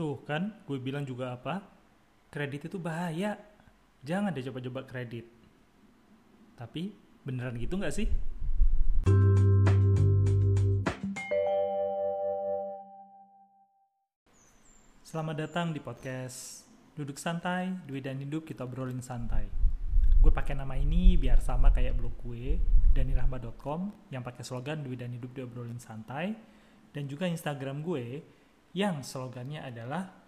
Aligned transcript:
Tuh 0.00 0.16
kan, 0.24 0.64
gue 0.64 0.80
bilang 0.80 1.04
juga 1.04 1.36
apa? 1.36 1.60
Kredit 2.32 2.72
itu 2.72 2.80
bahaya. 2.80 3.36
Jangan 4.00 4.32
deh 4.32 4.40
coba-coba 4.48 4.88
kredit. 4.88 5.28
Tapi 6.56 6.88
beneran 7.20 7.60
gitu 7.60 7.76
nggak 7.76 7.92
sih? 7.92 8.08
Selamat 15.04 15.36
datang 15.36 15.76
di 15.76 15.84
podcast 15.84 16.64
Duduk 16.96 17.20
Santai, 17.20 17.68
Duit 17.84 18.00
dan 18.00 18.16
Hidup 18.24 18.48
Kita 18.48 18.64
Obrolin 18.64 19.04
Santai. 19.04 19.52
Gue 20.16 20.32
pakai 20.32 20.56
nama 20.56 20.80
ini 20.80 21.20
biar 21.20 21.44
sama 21.44 21.76
kayak 21.76 22.00
blog 22.00 22.16
gue, 22.24 22.56
danirahma.com 22.96 24.08
yang 24.08 24.24
pakai 24.24 24.48
slogan 24.48 24.80
Duit 24.80 24.96
dan 24.96 25.12
Hidup 25.12 25.36
Diobrolin 25.36 25.76
Santai 25.76 26.32
dan 26.96 27.04
juga 27.04 27.28
Instagram 27.28 27.84
gue 27.84 28.39
yang 28.70 29.02
slogannya 29.02 29.62
adalah 29.66 30.20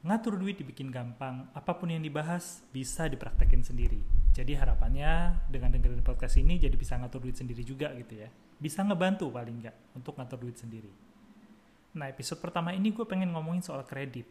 ngatur 0.00 0.40
duit 0.40 0.56
dibikin 0.56 0.88
gampang, 0.88 1.52
apa 1.52 1.76
pun 1.76 1.92
yang 1.92 2.00
dibahas 2.00 2.64
bisa 2.72 3.04
dipraktekin 3.10 3.60
sendiri. 3.60 4.00
Jadi 4.30 4.56
harapannya 4.56 5.42
dengan 5.50 5.74
dengerin 5.74 6.06
podcast 6.06 6.38
ini 6.38 6.56
jadi 6.56 6.72
bisa 6.78 6.96
ngatur 6.96 7.26
duit 7.26 7.36
sendiri 7.36 7.60
juga 7.66 7.92
gitu 7.98 8.24
ya. 8.24 8.30
Bisa 8.56 8.86
ngebantu 8.86 9.28
paling 9.28 9.60
nggak 9.60 9.76
untuk 9.98 10.16
ngatur 10.16 10.38
duit 10.46 10.56
sendiri. 10.56 10.88
Nah 11.98 12.06
episode 12.06 12.38
pertama 12.38 12.70
ini 12.70 12.94
gue 12.94 13.02
pengen 13.02 13.34
ngomongin 13.34 13.66
soal 13.66 13.82
kredit. 13.82 14.24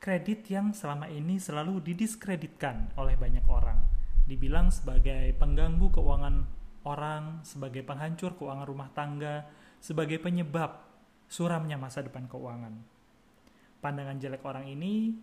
Kredit 0.00 0.44
yang 0.52 0.76
selama 0.76 1.08
ini 1.08 1.40
selalu 1.40 1.80
didiskreditkan 1.80 2.92
oleh 3.00 3.16
banyak 3.16 3.44
orang. 3.48 3.80
Dibilang 4.28 4.68
sebagai 4.68 5.32
pengganggu 5.40 5.90
keuangan 5.90 6.44
orang, 6.84 7.42
sebagai 7.42 7.82
penghancur 7.82 8.36
keuangan 8.36 8.68
rumah 8.68 8.88
tangga, 8.92 9.48
sebagai 9.80 10.20
penyebab 10.20 10.89
suramnya 11.30 11.78
masa 11.78 12.02
depan 12.02 12.26
keuangan. 12.26 12.74
Pandangan 13.78 14.18
jelek 14.18 14.42
orang 14.42 14.66
ini 14.66 15.14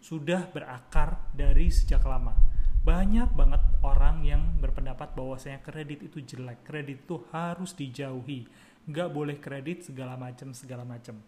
sudah 0.00 0.48
berakar 0.48 1.20
dari 1.36 1.68
sejak 1.68 2.00
lama. 2.08 2.32
Banyak 2.80 3.36
banget 3.36 3.60
orang 3.84 4.24
yang 4.24 4.56
berpendapat 4.56 5.12
bahwasanya 5.12 5.60
kredit 5.60 6.08
itu 6.08 6.24
jelek, 6.24 6.64
kredit 6.64 7.04
itu 7.04 7.20
harus 7.28 7.76
dijauhi, 7.76 8.48
nggak 8.88 9.12
boleh 9.12 9.36
kredit 9.36 9.84
segala 9.84 10.16
macam 10.16 10.56
segala 10.56 10.88
macam. 10.88 11.20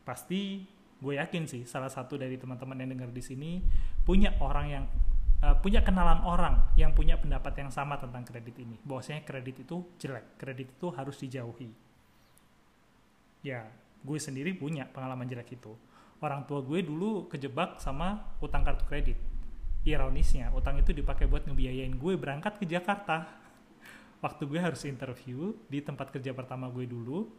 Pasti 0.00 0.64
gue 0.96 1.20
yakin 1.20 1.44
sih 1.44 1.68
salah 1.68 1.92
satu 1.92 2.16
dari 2.16 2.40
teman-teman 2.40 2.80
yang 2.80 2.96
dengar 2.96 3.12
di 3.12 3.20
sini 3.20 3.60
punya 4.00 4.32
orang 4.40 4.66
yang 4.72 4.84
uh, 5.44 5.60
punya 5.60 5.84
kenalan 5.84 6.24
orang 6.24 6.72
yang 6.80 6.96
punya 6.96 7.20
pendapat 7.20 7.52
yang 7.60 7.68
sama 7.68 8.00
tentang 8.00 8.24
kredit 8.24 8.56
ini. 8.56 8.80
Bahwasanya 8.80 9.28
kredit 9.28 9.68
itu 9.68 9.84
jelek, 10.00 10.40
kredit 10.40 10.72
itu 10.80 10.88
harus 10.96 11.20
dijauhi 11.20 11.85
ya 13.46 13.62
gue 14.02 14.18
sendiri 14.18 14.50
punya 14.58 14.90
pengalaman 14.90 15.30
jelek 15.30 15.54
itu. 15.54 15.78
Orang 16.18 16.42
tua 16.50 16.66
gue 16.66 16.82
dulu 16.82 17.30
kejebak 17.30 17.78
sama 17.78 18.34
utang 18.42 18.66
kartu 18.66 18.82
kredit. 18.90 19.18
Ironisnya 19.86 20.50
utang 20.50 20.82
itu 20.82 20.90
dipakai 20.90 21.30
buat 21.30 21.46
ngebiayain 21.46 21.94
gue 21.94 22.14
berangkat 22.18 22.58
ke 22.58 22.66
Jakarta. 22.66 23.30
Waktu 24.24 24.42
gue 24.50 24.58
harus 24.58 24.82
interview 24.82 25.54
di 25.70 25.78
tempat 25.78 26.10
kerja 26.10 26.34
pertama 26.34 26.66
gue 26.66 26.90
dulu 26.90 27.30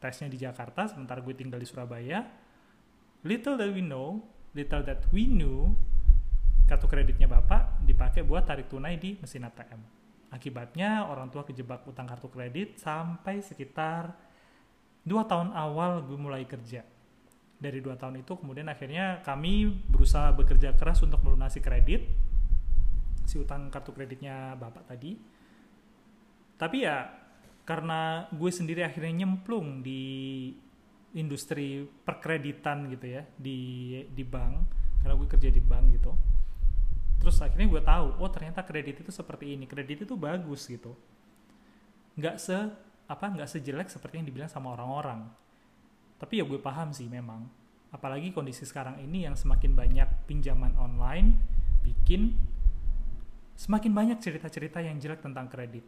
tesnya 0.00 0.32
di 0.32 0.40
Jakarta 0.40 0.88
sementara 0.88 1.20
gue 1.20 1.36
tinggal 1.36 1.60
di 1.60 1.68
Surabaya. 1.68 2.24
Little 3.20 3.60
that 3.60 3.68
we 3.68 3.84
know 3.84 4.24
little 4.56 4.80
that 4.82 5.04
we 5.12 5.28
knew 5.28 5.76
kartu 6.64 6.86
kreditnya 6.88 7.26
bapak 7.26 7.82
dipakai 7.84 8.22
buat 8.22 8.46
tarik 8.46 8.70
tunai 8.70 8.96
di 8.98 9.18
mesin 9.18 9.46
ATM 9.46 10.00
akibatnya 10.30 11.10
orang 11.10 11.30
tua 11.30 11.42
kejebak 11.42 11.82
utang 11.86 12.06
kartu 12.06 12.30
kredit 12.30 12.78
sampai 12.78 13.42
sekitar 13.42 14.14
dua 15.04 15.24
tahun 15.24 15.52
awal 15.56 16.04
gue 16.04 16.18
mulai 16.18 16.44
kerja. 16.44 16.84
Dari 17.60 17.78
dua 17.84 17.96
tahun 17.96 18.24
itu 18.24 18.40
kemudian 18.40 18.72
akhirnya 18.72 19.20
kami 19.20 19.68
berusaha 19.68 20.32
bekerja 20.32 20.72
keras 20.76 21.04
untuk 21.04 21.20
melunasi 21.20 21.60
kredit 21.60 22.08
si 23.28 23.36
utang 23.36 23.68
kartu 23.68 23.92
kreditnya 23.92 24.56
bapak 24.56 24.88
tadi. 24.90 25.20
Tapi 26.56 26.76
ya 26.82 27.08
karena 27.68 28.26
gue 28.32 28.50
sendiri 28.50 28.82
akhirnya 28.82 29.22
nyemplung 29.22 29.84
di 29.84 30.02
industri 31.14 31.84
perkreditan 31.84 32.90
gitu 32.90 33.06
ya 33.06 33.22
di 33.34 33.58
di 34.10 34.24
bank 34.26 34.54
karena 35.02 35.14
gue 35.14 35.28
kerja 35.28 35.48
di 35.52 35.62
bank 35.62 35.86
gitu. 35.94 36.12
Terus 37.20 37.36
akhirnya 37.44 37.68
gue 37.68 37.82
tahu 37.84 38.06
oh 38.18 38.30
ternyata 38.32 38.64
kredit 38.64 39.04
itu 39.04 39.12
seperti 39.12 39.54
ini 39.54 39.68
kredit 39.68 40.08
itu 40.08 40.14
bagus 40.16 40.64
gitu. 40.66 40.96
Nggak 42.16 42.36
se 42.40 42.56
apa 43.10 43.26
nggak 43.26 43.50
sejelek 43.50 43.90
seperti 43.90 44.22
yang 44.22 44.26
dibilang 44.30 44.46
sama 44.46 44.70
orang-orang. 44.78 45.26
Tapi 46.22 46.38
ya 46.38 46.44
gue 46.46 46.62
paham 46.62 46.94
sih 46.94 47.10
memang. 47.10 47.50
Apalagi 47.90 48.30
kondisi 48.30 48.62
sekarang 48.62 49.02
ini 49.02 49.26
yang 49.26 49.34
semakin 49.34 49.74
banyak 49.74 50.30
pinjaman 50.30 50.78
online 50.78 51.42
bikin 51.82 52.38
semakin 53.58 53.90
banyak 53.90 54.22
cerita-cerita 54.22 54.78
yang 54.78 55.02
jelek 55.02 55.26
tentang 55.26 55.50
kredit. 55.50 55.82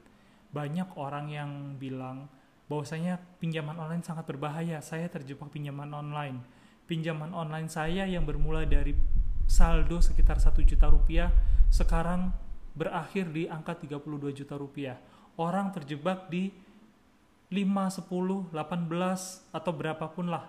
Banyak 0.51 0.99
orang 0.99 1.31
yang 1.31 1.51
bilang 1.79 2.27
bahwasanya 2.67 3.23
pinjaman 3.39 3.79
online 3.79 4.03
sangat 4.03 4.27
berbahaya. 4.27 4.83
Saya 4.83 5.07
terjebak 5.07 5.55
pinjaman 5.55 5.95
online. 5.95 6.43
Pinjaman 6.91 7.31
online 7.31 7.71
saya 7.71 8.03
yang 8.03 8.27
bermula 8.27 8.67
dari 8.67 8.99
saldo 9.47 10.03
sekitar 10.03 10.43
1 10.43 10.59
juta 10.67 10.91
rupiah 10.91 11.31
sekarang 11.71 12.35
berakhir 12.75 13.31
di 13.31 13.47
angka 13.47 13.79
32 13.79 14.43
juta 14.43 14.59
rupiah. 14.59 14.99
Orang 15.39 15.73
terjebak 15.73 16.29
di 16.29 16.53
5, 17.53 18.09
10, 18.09 18.49
18 18.49 19.53
atau 19.53 19.73
berapapun 19.77 20.33
lah 20.33 20.49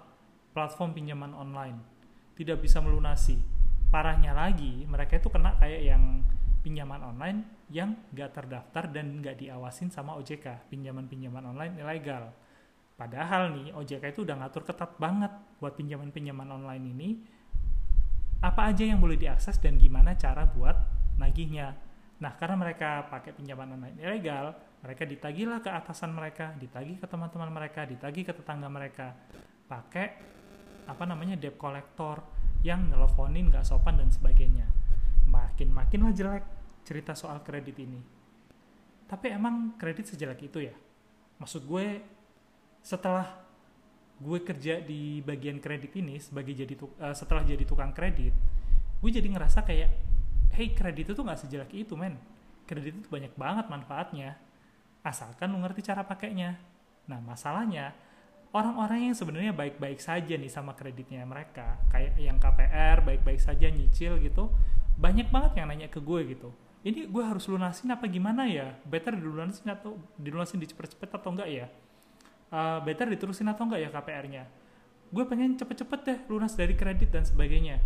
platform 0.56 0.96
pinjaman 0.96 1.36
online 1.36 1.94
tidak 2.34 2.62
bisa 2.62 2.82
melunasi. 2.82 3.38
Parahnya 3.94 4.34
lagi, 4.34 4.88
mereka 4.90 5.22
itu 5.22 5.30
kena 5.30 5.54
kayak 5.62 5.82
yang 5.86 6.26
pinjaman 6.66 7.04
online 7.04 7.68
yang 7.70 7.94
gak 8.16 8.34
terdaftar 8.34 8.90
dan 8.90 9.22
gak 9.22 9.38
diawasin 9.38 9.94
sama 9.94 10.18
OJK, 10.18 10.72
pinjaman-pinjaman 10.72 11.54
online 11.54 11.78
ilegal. 11.78 12.34
Padahal 12.98 13.54
nih, 13.54 13.76
OJK 13.76 14.16
itu 14.16 14.26
udah 14.26 14.40
ngatur 14.42 14.66
ketat 14.66 14.98
banget 14.98 15.30
buat 15.62 15.78
pinjaman-pinjaman 15.78 16.50
online 16.50 16.86
ini, 16.90 17.10
apa 18.42 18.74
aja 18.74 18.84
yang 18.84 18.98
boleh 18.98 19.16
diakses 19.20 19.62
dan 19.62 19.78
gimana 19.78 20.18
cara 20.18 20.50
buat 20.50 20.76
nagihnya. 21.22 21.78
Nah, 22.18 22.34
karena 22.40 22.58
mereka 22.58 23.06
pakai 23.14 23.36
pinjaman 23.36 23.78
online 23.78 23.98
ilegal, 24.02 24.58
mereka 24.84 25.08
ditagihlah 25.08 25.64
ke 25.64 25.72
atasan 25.72 26.12
mereka, 26.12 26.52
ditagih 26.60 27.00
ke 27.00 27.08
teman-teman 27.08 27.48
mereka, 27.48 27.88
ditagih 27.88 28.28
ke 28.28 28.36
tetangga 28.36 28.68
mereka, 28.68 29.16
pakai 29.72 30.20
apa 30.84 31.04
namanya 31.08 31.40
debt 31.40 31.56
collector 31.56 32.20
yang 32.68 32.92
nelfonin 32.92 33.48
gak 33.48 33.64
sopan 33.64 33.96
dan 33.96 34.12
sebagainya. 34.12 34.68
Makin-makin 35.32 36.04
lah 36.04 36.12
jelek 36.12 36.44
cerita 36.84 37.16
soal 37.16 37.40
kredit 37.48 37.80
ini. 37.80 38.00
Tapi 39.08 39.32
emang 39.32 39.80
kredit 39.80 40.12
sejelek 40.12 40.52
itu 40.52 40.68
ya? 40.68 40.76
Maksud 41.40 41.64
gue 41.64 42.04
setelah 42.84 43.40
gue 44.20 44.40
kerja 44.44 44.84
di 44.84 45.24
bagian 45.24 45.64
kredit 45.64 45.96
ini 45.96 46.20
sebagai 46.20 46.52
jadi 46.52 46.76
uh, 46.76 47.16
setelah 47.16 47.48
jadi 47.48 47.64
tukang 47.64 47.96
kredit, 47.96 48.36
gue 49.00 49.12
jadi 49.12 49.28
ngerasa 49.32 49.64
kayak 49.64 49.90
hey 50.60 50.76
kredit 50.76 51.16
itu 51.16 51.22
nggak 51.24 51.40
sejelek 51.40 51.72
itu 51.72 51.96
men 51.98 52.20
kredit 52.70 53.00
itu 53.00 53.08
banyak 53.10 53.34
banget 53.36 53.66
manfaatnya 53.68 54.38
asalkan 55.04 55.52
lu 55.52 55.60
ngerti 55.60 55.84
cara 55.86 56.08
pakainya. 56.08 56.58
Nah 57.12 57.20
masalahnya 57.20 57.92
orang-orang 58.56 59.12
yang 59.12 59.16
sebenarnya 59.16 59.52
baik-baik 59.52 60.00
saja 60.00 60.34
nih 60.40 60.50
sama 60.50 60.74
kreditnya 60.74 61.28
mereka 61.28 61.78
kayak 61.92 62.16
yang 62.18 62.40
KPR 62.40 63.04
baik-baik 63.04 63.42
saja 63.42 63.68
nyicil 63.68 64.22
gitu 64.22 64.54
banyak 64.94 65.28
banget 65.34 65.60
yang 65.60 65.68
nanya 65.70 65.92
ke 65.92 66.00
gue 66.00 66.22
gitu. 66.32 66.50
Ini 66.84 67.08
gue 67.08 67.24
harus 67.24 67.48
lunasin 67.48 67.96
apa 67.96 68.08
gimana 68.12 68.44
ya? 68.44 68.76
Better 68.84 69.16
dilunasin 69.16 69.72
atau 69.72 69.96
dilunasin 70.20 70.60
dicepet-cepet 70.60 71.10
atau 71.16 71.32
enggak 71.32 71.50
ya? 71.50 71.68
Uh, 72.54 72.80
better 72.86 73.10
diterusin 73.10 73.50
atau 73.50 73.66
enggak 73.66 73.82
ya 73.82 73.90
KPR-nya 73.90 74.44
gue 75.14 75.24
pengen 75.30 75.54
cepet-cepet 75.54 76.00
deh 76.02 76.20
lunas 76.26 76.58
dari 76.58 76.74
kredit 76.74 77.14
dan 77.14 77.22
sebagainya. 77.22 77.78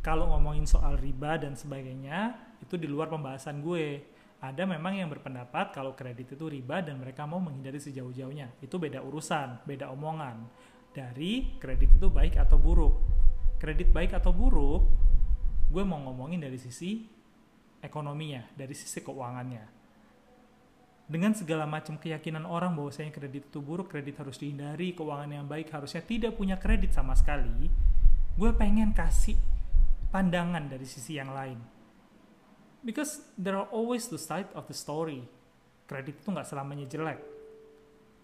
Kalau 0.00 0.32
ngomongin 0.32 0.64
soal 0.64 0.96
riba 0.96 1.36
dan 1.36 1.52
sebagainya 1.52 2.40
itu 2.64 2.80
di 2.80 2.88
luar 2.88 3.12
pembahasan 3.12 3.60
gue 3.60 4.00
ada 4.38 4.62
memang 4.62 4.94
yang 4.94 5.10
berpendapat 5.10 5.74
kalau 5.74 5.98
kredit 5.98 6.38
itu 6.38 6.46
riba 6.46 6.78
dan 6.78 7.02
mereka 7.02 7.26
mau 7.26 7.42
menghindari 7.42 7.82
sejauh-jauhnya. 7.82 8.62
Itu 8.62 8.78
beda 8.78 9.02
urusan 9.02 9.66
beda 9.66 9.90
omongan. 9.90 10.46
Dari 10.94 11.58
kredit 11.58 11.98
itu 11.98 12.06
baik 12.06 12.38
atau 12.38 12.54
buruk. 12.54 12.94
Kredit 13.58 13.90
baik 13.90 14.14
atau 14.14 14.30
buruk 14.30 14.86
gue 15.68 15.84
mau 15.84 16.00
ngomongin 16.00 16.40
dari 16.40 16.56
sisi 16.56 17.04
ekonominya 17.82 18.46
dari 18.54 18.74
sisi 18.74 19.02
keuangannya. 19.02 19.78
Dengan 21.08 21.32
segala 21.32 21.64
macam 21.64 21.96
keyakinan 21.96 22.44
orang 22.44 22.76
bahwasanya 22.76 23.08
kredit 23.16 23.48
itu 23.48 23.64
buruk, 23.64 23.88
kredit 23.88 24.20
harus 24.20 24.36
dihindari, 24.36 24.92
keuangan 24.92 25.40
yang 25.40 25.46
baik 25.48 25.72
harusnya 25.72 26.04
tidak 26.04 26.36
punya 26.36 26.60
kredit 26.60 26.92
sama 26.92 27.16
sekali, 27.16 27.72
gue 28.36 28.50
pengen 28.52 28.92
kasih 28.92 29.40
pandangan 30.12 30.68
dari 30.68 30.84
sisi 30.84 31.16
yang 31.16 31.32
lain. 31.32 31.77
Because 32.82 33.26
there 33.34 33.58
are 33.58 33.68
always 33.74 34.06
the 34.06 34.20
side 34.20 34.48
of 34.54 34.70
the 34.70 34.76
story. 34.76 35.26
Kredit 35.88 36.18
itu 36.20 36.28
nggak 36.28 36.46
selamanya 36.46 36.86
jelek. 36.86 37.18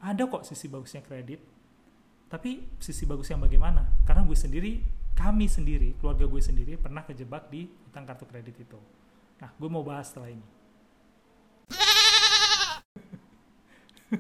Ada 0.05 0.29
kok 0.29 0.45
sisi 0.47 0.69
bagusnya 0.69 1.01
kredit. 1.01 1.55
tapi 2.35 2.67
sisi 2.83 3.07
bagus 3.07 3.31
yang 3.31 3.39
bagaimana 3.39 3.87
karena 4.03 4.27
gue 4.27 4.35
sendiri 4.35 4.83
kami 5.15 5.47
sendiri 5.47 5.95
keluarga 6.03 6.27
gue 6.27 6.43
sendiri 6.43 6.75
pernah 6.75 7.07
kejebak 7.07 7.47
di 7.47 7.71
utang 7.87 8.03
kartu 8.03 8.27
kredit 8.27 8.59
itu 8.59 8.75
nah 9.39 9.55
gue 9.55 9.71
mau 9.71 9.87
bahas 9.87 10.11
setelah 10.11 10.35
ini 10.35 10.43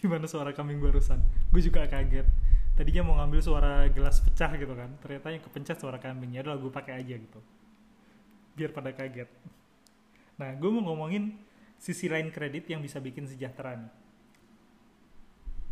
gimana 0.00 0.24
suara 0.24 0.56
kambing 0.56 0.80
barusan 0.80 1.20
gue 1.52 1.60
juga 1.60 1.84
kaget 1.84 2.24
tadinya 2.72 3.04
mau 3.04 3.20
ngambil 3.20 3.44
suara 3.44 3.84
gelas 3.92 4.24
pecah 4.24 4.56
gitu 4.56 4.72
kan 4.72 4.88
ternyata 5.04 5.28
yang 5.28 5.44
kepencet 5.44 5.76
suara 5.76 6.00
kambingnya 6.00 6.40
adalah 6.40 6.56
gue 6.56 6.72
pakai 6.72 7.04
aja 7.04 7.20
gitu 7.20 7.40
biar 8.60 8.76
pada 8.76 8.92
kaget. 8.92 9.32
Nah 10.36 10.52
gue 10.52 10.68
mau 10.68 10.92
ngomongin 10.92 11.40
sisi 11.80 12.12
lain 12.12 12.28
kredit 12.28 12.68
yang 12.68 12.84
bisa 12.84 13.00
bikin 13.00 13.24
sejahtera 13.24 13.80
nih. 13.80 13.92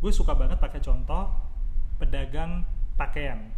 Gue 0.01 0.09
suka 0.09 0.33
banget 0.33 0.57
pakai 0.57 0.81
contoh 0.81 1.29
pedagang 2.01 2.65
pakaian. 2.97 3.53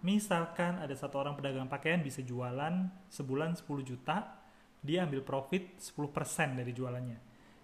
Misalkan 0.00 0.80
ada 0.80 0.96
satu 0.96 1.20
orang 1.20 1.36
pedagang 1.36 1.68
pakaian 1.68 2.00
bisa 2.00 2.24
jualan 2.24 2.88
sebulan 3.12 3.60
10 3.60 3.68
juta 3.84 4.40
dia 4.82 5.06
ambil 5.06 5.22
profit 5.22 5.78
10% 5.78 6.58
dari 6.58 6.72
jualannya. 6.74 7.18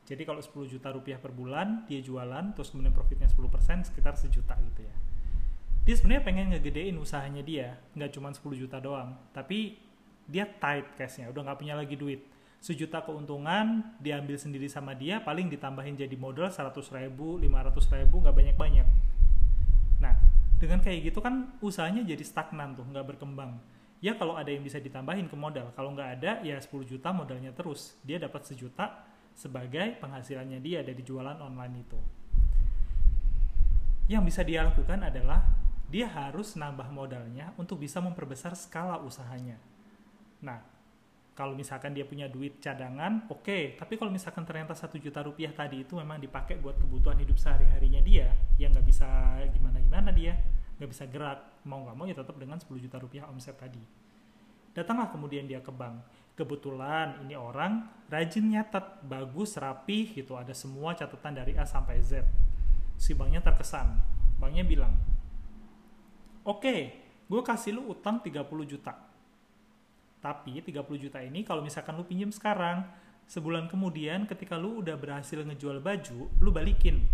Jadi 0.06 0.22
kalau 0.22 0.38
10 0.38 0.70
juta 0.70 0.92
rupiah 0.92 1.18
per 1.18 1.32
bulan 1.32 1.88
dia 1.88 2.04
jualan 2.04 2.52
terus 2.52 2.70
kemudian 2.70 2.92
profitnya 2.92 3.26
10% 3.32 3.88
sekitar 3.90 4.14
sejuta 4.14 4.54
gitu 4.60 4.84
ya. 4.84 4.94
Dia 5.88 5.94
sebenarnya 5.96 6.24
pengen 6.24 6.46
ngegedein 6.52 7.00
usahanya 7.00 7.40
dia 7.40 7.80
nggak 7.96 8.12
cuma 8.12 8.28
10 8.28 8.44
juta 8.60 8.76
doang. 8.76 9.16
Tapi 9.32 9.87
dia 10.28 10.44
tight 10.46 10.94
cashnya 10.94 11.32
udah 11.32 11.40
nggak 11.48 11.58
punya 11.58 11.74
lagi 11.74 11.96
duit 11.96 12.22
sejuta 12.62 13.00
keuntungan 13.02 13.96
diambil 13.98 14.36
sendiri 14.36 14.68
sama 14.68 14.92
dia 14.92 15.18
paling 15.24 15.48
ditambahin 15.48 15.96
jadi 15.96 16.14
modal 16.14 16.52
100 16.52 16.74
ribu 17.00 17.40
500 17.40 17.96
ribu 17.98 18.16
nggak 18.22 18.36
banyak-banyak 18.36 18.86
nah 19.98 20.14
dengan 20.60 20.78
kayak 20.84 21.10
gitu 21.10 21.18
kan 21.24 21.54
usahanya 21.64 22.04
jadi 22.04 22.22
stagnan 22.22 22.76
tuh 22.76 22.84
nggak 22.86 23.16
berkembang 23.16 23.56
ya 24.04 24.14
kalau 24.14 24.38
ada 24.38 24.52
yang 24.52 24.62
bisa 24.62 24.78
ditambahin 24.78 25.26
ke 25.26 25.34
modal 25.34 25.72
kalau 25.72 25.90
nggak 25.96 26.20
ada 26.20 26.32
ya 26.46 26.60
10 26.60 26.70
juta 26.86 27.10
modalnya 27.10 27.50
terus 27.50 27.96
dia 28.06 28.20
dapat 28.20 28.46
sejuta 28.46 29.08
sebagai 29.38 29.94
penghasilannya 30.02 30.58
dia 30.58 30.82
dari 30.82 30.98
jualan 31.06 31.38
online 31.38 31.86
itu. 31.86 32.00
Yang 34.10 34.22
bisa 34.34 34.42
dia 34.42 34.66
lakukan 34.66 34.98
adalah 34.98 35.46
dia 35.86 36.10
harus 36.10 36.58
nambah 36.58 36.90
modalnya 36.90 37.54
untuk 37.54 37.78
bisa 37.78 38.02
memperbesar 38.02 38.58
skala 38.58 38.98
usahanya. 38.98 39.62
Nah, 40.44 40.58
kalau 41.34 41.54
misalkan 41.54 41.94
dia 41.94 42.02
punya 42.02 42.26
duit 42.26 42.58
cadangan, 42.58 43.30
oke. 43.30 43.46
Okay. 43.46 43.62
Tapi 43.78 43.94
kalau 43.94 44.10
misalkan 44.10 44.42
ternyata 44.42 44.74
satu 44.74 44.98
juta 44.98 45.22
rupiah 45.22 45.54
tadi 45.54 45.86
itu 45.86 45.94
memang 45.94 46.18
dipakai 46.18 46.58
buat 46.58 46.78
kebutuhan 46.78 47.18
hidup 47.22 47.38
sehari-harinya 47.38 48.02
dia, 48.02 48.30
yang 48.58 48.74
nggak 48.74 48.86
bisa 48.86 49.06
gimana-gimana 49.54 50.10
dia, 50.10 50.34
nggak 50.78 50.90
bisa 50.90 51.04
gerak, 51.06 51.62
mau 51.66 51.86
nggak 51.86 51.96
mau 51.96 52.06
ya 52.06 52.14
tetap 52.18 52.34
dengan 52.38 52.58
10 52.58 52.68
juta 52.82 52.98
rupiah 52.98 53.26
omset 53.30 53.54
tadi. 53.54 53.80
Datanglah 54.74 55.10
kemudian 55.10 55.46
dia 55.46 55.58
ke 55.58 55.70
bank 55.74 56.26
kebetulan 56.38 57.18
ini 57.26 57.34
orang 57.34 57.90
rajin 58.06 58.46
nyatet, 58.46 59.02
bagus, 59.02 59.58
rapi 59.58 60.14
gitu, 60.14 60.38
ada 60.38 60.54
semua 60.54 60.94
catatan 60.94 61.42
dari 61.42 61.58
A 61.58 61.66
sampai 61.66 61.98
Z. 61.98 62.22
Si 62.94 63.10
banknya 63.10 63.42
terkesan. 63.42 63.98
Banknya 64.38 64.62
bilang, 64.62 64.94
oke, 66.46 66.62
okay, 66.62 66.80
gue 67.26 67.42
kasih 67.42 67.74
lu 67.74 67.90
utang 67.90 68.22
30 68.22 68.46
juta. 68.70 68.94
Tapi 70.18 70.58
30 70.58 70.82
juta 70.98 71.22
ini 71.22 71.46
kalau 71.46 71.62
misalkan 71.62 71.94
lu 71.94 72.02
pinjem 72.02 72.34
sekarang, 72.34 72.82
sebulan 73.30 73.70
kemudian 73.70 74.26
ketika 74.26 74.58
lu 74.58 74.82
udah 74.82 74.98
berhasil 74.98 75.38
ngejual 75.46 75.78
baju, 75.78 76.26
lu 76.42 76.50
balikin. 76.50 77.06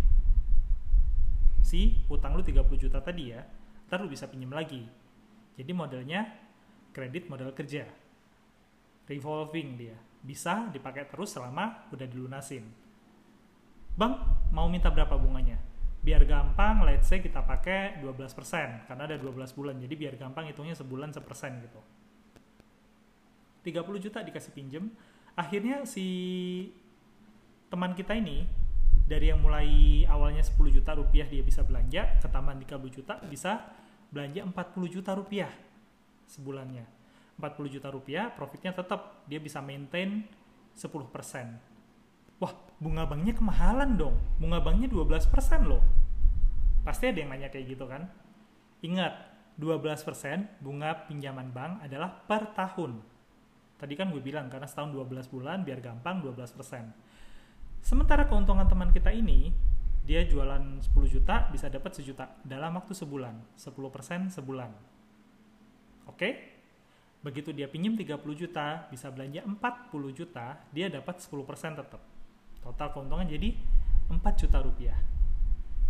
Si 1.61 1.93
utang 2.09 2.33
lu 2.33 2.41
30 2.41 2.65
juta 2.81 2.97
tadi 3.01 3.29
ya, 3.29 3.45
ntar 3.85 4.01
lu 4.01 4.09
bisa 4.09 4.25
pinjem 4.25 4.49
lagi. 4.49 4.81
Jadi 5.53 5.71
modelnya 5.71 6.25
kredit 6.89 7.29
modal 7.29 7.53
kerja. 7.53 7.85
Revolving 9.05 9.77
dia. 9.77 9.97
Bisa 10.25 10.73
dipakai 10.73 11.05
terus 11.05 11.37
selama 11.37 11.85
udah 11.93 12.09
dilunasin. 12.09 12.65
Bang 13.93 14.17
mau 14.49 14.65
minta 14.65 14.89
berapa 14.89 15.13
bunganya? 15.13 15.61
Biar 16.01 16.25
gampang 16.25 16.81
let's 16.89 17.05
say 17.05 17.21
kita 17.21 17.45
pakai 17.45 18.01
12% 18.01 18.89
karena 18.89 19.03
ada 19.05 19.17
12 19.21 19.53
bulan. 19.53 19.77
Jadi 19.77 19.93
biar 19.93 20.17
gampang 20.17 20.49
hitungnya 20.49 20.73
sebulan 20.73 21.13
sepersen 21.13 21.61
gitu 21.61 21.81
30 23.65 24.05
juta 24.05 24.21
dikasih 24.21 24.53
pinjem 24.53 24.93
akhirnya 25.33 25.83
si 25.89 26.05
teman 27.73 27.97
kita 27.97 28.13
ini 28.13 28.45
dari 29.09 29.33
yang 29.33 29.41
mulai 29.41 30.05
awalnya 30.05 30.45
10 30.45 30.55
juta 30.69 30.93
rupiah 30.93 31.25
dia 31.25 31.41
bisa 31.41 31.65
belanja 31.65 32.21
ke 32.21 32.29
taman 32.29 32.61
30 32.61 32.77
juta 32.93 33.17
bisa 33.25 33.65
belanja 34.13 34.45
40 34.45 34.95
juta 34.95 35.11
rupiah 35.17 35.49
sebulannya 36.29 36.95
40 37.35 37.67
juta 37.67 37.91
rupiah, 37.91 38.31
profitnya 38.31 38.71
tetap 38.71 39.27
dia 39.27 39.43
bisa 39.43 39.59
maintain 39.59 40.23
10%. 40.75 42.39
Wah, 42.39 42.53
bunga 42.79 43.03
banknya 43.07 43.35
kemahalan 43.35 43.99
dong. 43.99 44.15
Bunga 44.39 44.63
banknya 44.63 44.87
12% 44.87 45.67
loh. 45.67 45.83
Pasti 46.87 47.11
ada 47.11 47.19
yang 47.19 47.31
nanya 47.31 47.51
kayak 47.51 47.75
gitu 47.75 47.87
kan? 47.87 48.07
Ingat, 48.83 49.13
12% 49.59 50.63
bunga 50.63 51.07
pinjaman 51.07 51.51
bank 51.51 51.83
adalah 51.83 52.23
per 52.27 52.55
tahun. 52.55 53.03
Tadi 53.85 53.93
kan 53.93 54.09
gue 54.09 54.17
bilang 54.17 54.49
karena 54.49 54.65
setahun 54.65 54.97
12 54.97 55.29
bulan 55.29 55.61
biar 55.61 55.77
gampang 55.77 56.17
12%. 56.25 56.57
Sementara 57.85 58.25
keuntungan 58.25 58.65
teman 58.65 58.89
kita 58.89 59.13
ini, 59.13 59.53
dia 60.01 60.25
jualan 60.25 60.81
10 60.81 60.89
juta 61.05 61.45
bisa 61.53 61.69
dapat 61.69 61.93
sejuta 61.93 62.33
dalam 62.41 62.81
waktu 62.81 62.97
sebulan, 62.97 63.37
10% 63.53 64.33
sebulan. 64.33 64.73
Oke? 66.09 66.57
Begitu 67.21 67.53
dia 67.53 67.69
pinjam 67.69 67.93
30 67.93 68.25
juta, 68.33 68.89
bisa 68.89 69.13
belanja 69.13 69.45
40 69.45 69.53
juta, 70.17 70.65
dia 70.73 70.89
dapat 70.89 71.21
10% 71.21 71.77
tetap. 71.77 72.01
Total 72.65 72.89
keuntungan 72.89 73.29
jadi 73.29 73.53
4 74.09 74.17
juta 74.33 74.65
rupiah. 74.65 74.97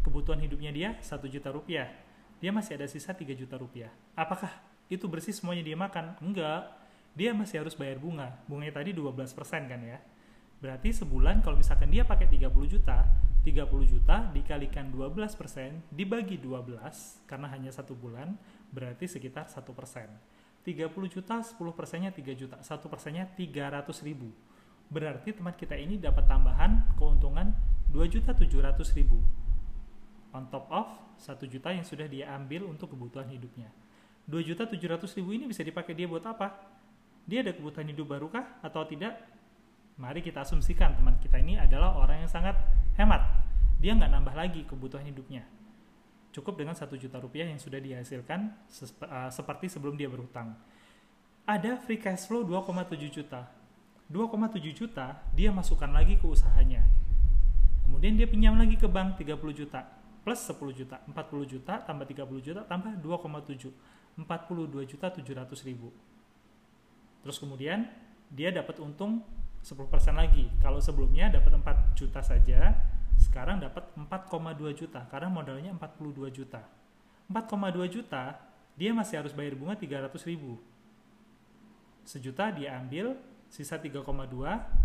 Kebutuhan 0.04 0.44
hidupnya 0.44 0.76
dia 0.76 0.90
1 1.00 1.32
juta 1.32 1.48
rupiah. 1.48 1.96
Dia 2.44 2.52
masih 2.52 2.76
ada 2.76 2.92
sisa 2.92 3.16
3 3.16 3.32
juta 3.32 3.56
rupiah. 3.56 3.88
Apakah 4.20 4.52
itu 4.92 5.08
bersih 5.08 5.32
semuanya 5.32 5.64
dia 5.64 5.80
makan? 5.80 6.20
Enggak. 6.20 6.84
Dia 7.16 7.32
masih 7.32 7.64
harus 7.64 7.74
bayar 7.74 7.98
bunga. 7.98 8.44
Bunganya 8.46 8.84
tadi 8.84 8.92
12% 8.92 9.32
kan 9.72 9.82
ya. 9.82 10.00
Berarti 10.60 10.92
sebulan 10.92 11.40
kalau 11.42 11.60
misalkan 11.60 11.88
dia 11.88 12.04
pakai 12.04 12.28
30 12.28 12.52
juta, 12.68 13.08
30 13.48 13.66
juta 13.88 14.28
dikalikan 14.36 14.92
12% 14.92 15.96
dibagi 15.96 16.38
12 16.38 16.76
karena 17.28 17.48
hanya 17.52 17.72
satu 17.72 17.96
bulan 17.96 18.36
berarti 18.72 19.08
sekitar 19.08 19.48
1%. 19.48 19.64
30 20.66 20.89
juta 21.13 21.46
10 21.46 21.62
persennya 21.78 22.10
3 22.10 22.34
juta 22.34 22.58
1 22.58 22.66
persennya 22.89 23.30
300 23.38 23.86
ribu 24.01 24.34
berarti 24.89 25.38
teman 25.38 25.54
kita 25.54 25.78
ini 25.78 26.01
dapat 26.01 26.25
tambahan 26.25 26.98
keuntungan 26.98 27.54
2 27.94 28.01
juta 28.10 28.34
700 28.34 28.74
ribu 28.98 29.22
on 30.34 30.50
top 30.50 30.66
of 30.74 30.89
1 31.22 31.38
juta 31.46 31.70
yang 31.70 31.86
sudah 31.86 32.10
dia 32.10 32.34
ambil 32.34 32.66
untuk 32.66 32.98
kebutuhan 32.98 33.30
hidupnya 33.30 33.70
2 34.25 34.42
juta 34.42 34.66
700 34.66 35.06
ribu 35.22 35.38
ini 35.38 35.46
bisa 35.46 35.62
dipakai 35.62 35.94
dia 35.94 36.10
buat 36.10 36.25
apa? 36.25 36.50
Dia 37.25 37.41
ada 37.41 37.51
kebutuhan 37.53 37.89
hidup 37.89 38.05
barukah 38.10 38.62
atau 38.62 38.86
tidak? 38.86 39.17
mari 39.96 40.20
kita 40.20 40.44
asumsikan 40.44 40.91
teman 40.91 41.15
kita 41.24 41.39
ini 41.39 41.55
adalah 41.55 41.96
orang 41.96 42.27
yang 42.27 42.32
sangat 42.32 42.60
hemat 43.00 43.24
dia 43.79 43.96
nggak 43.96 44.12
nambah 44.12 44.36
lagi 44.36 44.67
kebutuhan 44.67 45.08
hidupnya 45.08 45.48
cukup 46.36 46.60
dengan 46.60 46.75
satu 46.75 47.00
juta 47.00 47.15
rupiah 47.15 47.48
yang 47.48 47.55
sudah 47.55 47.79
dihasilkan 47.79 48.51
uh, 49.08 49.32
seperti 49.32 49.72
sebelum 49.72 49.96
dia 49.96 50.12
berhutang. 50.12 50.51
Ada 51.48 51.79
free 51.79 51.96
cash 51.96 52.27
flow 52.27 52.44
2,7 52.44 52.91
juta. 53.08 53.48
2,7 54.12 54.60
juta 54.75 55.15
dia 55.32 55.55
masukkan 55.55 55.88
lagi 55.88 56.20
ke 56.20 56.27
usahanya. 56.27 56.84
Kemudian 57.88 58.20
dia 58.20 58.27
pinjam 58.27 58.60
lagi 58.60 58.75
ke 58.75 58.86
bank 58.91 59.24
30 59.24 59.39
juta 59.55 59.88
plus 60.25 60.41
10 60.51 60.58
juta, 60.75 60.98
40 61.08 61.46
juta 61.48 61.74
tambah 61.86 62.03
30 62.03 62.25
juta 62.41 62.62
tambah 62.65 62.98
2,7, 63.00 63.72
42 64.20 64.91
juta 64.91 65.08
700 65.08 65.70
ribu. 65.70 65.94
Terus 67.25 67.41
kemudian 67.41 67.89
dia 68.29 68.53
dapat 68.53 68.77
untung 68.77 69.25
10% 69.65 69.82
lagi. 70.13 70.46
Kalau 70.62 70.77
sebelumnya 70.77 71.34
dapat 71.34 71.58
4 71.58 71.98
juta 71.98 72.22
saja, 72.22 72.77
sekarang 73.17 73.65
dapat 73.65 73.89
4,2 73.98 74.77
juta 74.77 75.01
karena 75.10 75.34
modalnya 75.34 75.74
42 75.74 76.29
juta. 76.29 76.62
4,2 77.25 77.89
juta 77.89 78.38
dia 78.77 78.94
masih 78.94 79.25
harus 79.25 79.34
bayar 79.34 79.58
bunga 79.58 79.74
300 79.74 80.13
ribu. 80.29 80.62
Sejuta 82.05 82.53
dia 82.53 82.77
ambil, 82.77 83.17
sisa 83.50 83.82
3,2 83.82 84.05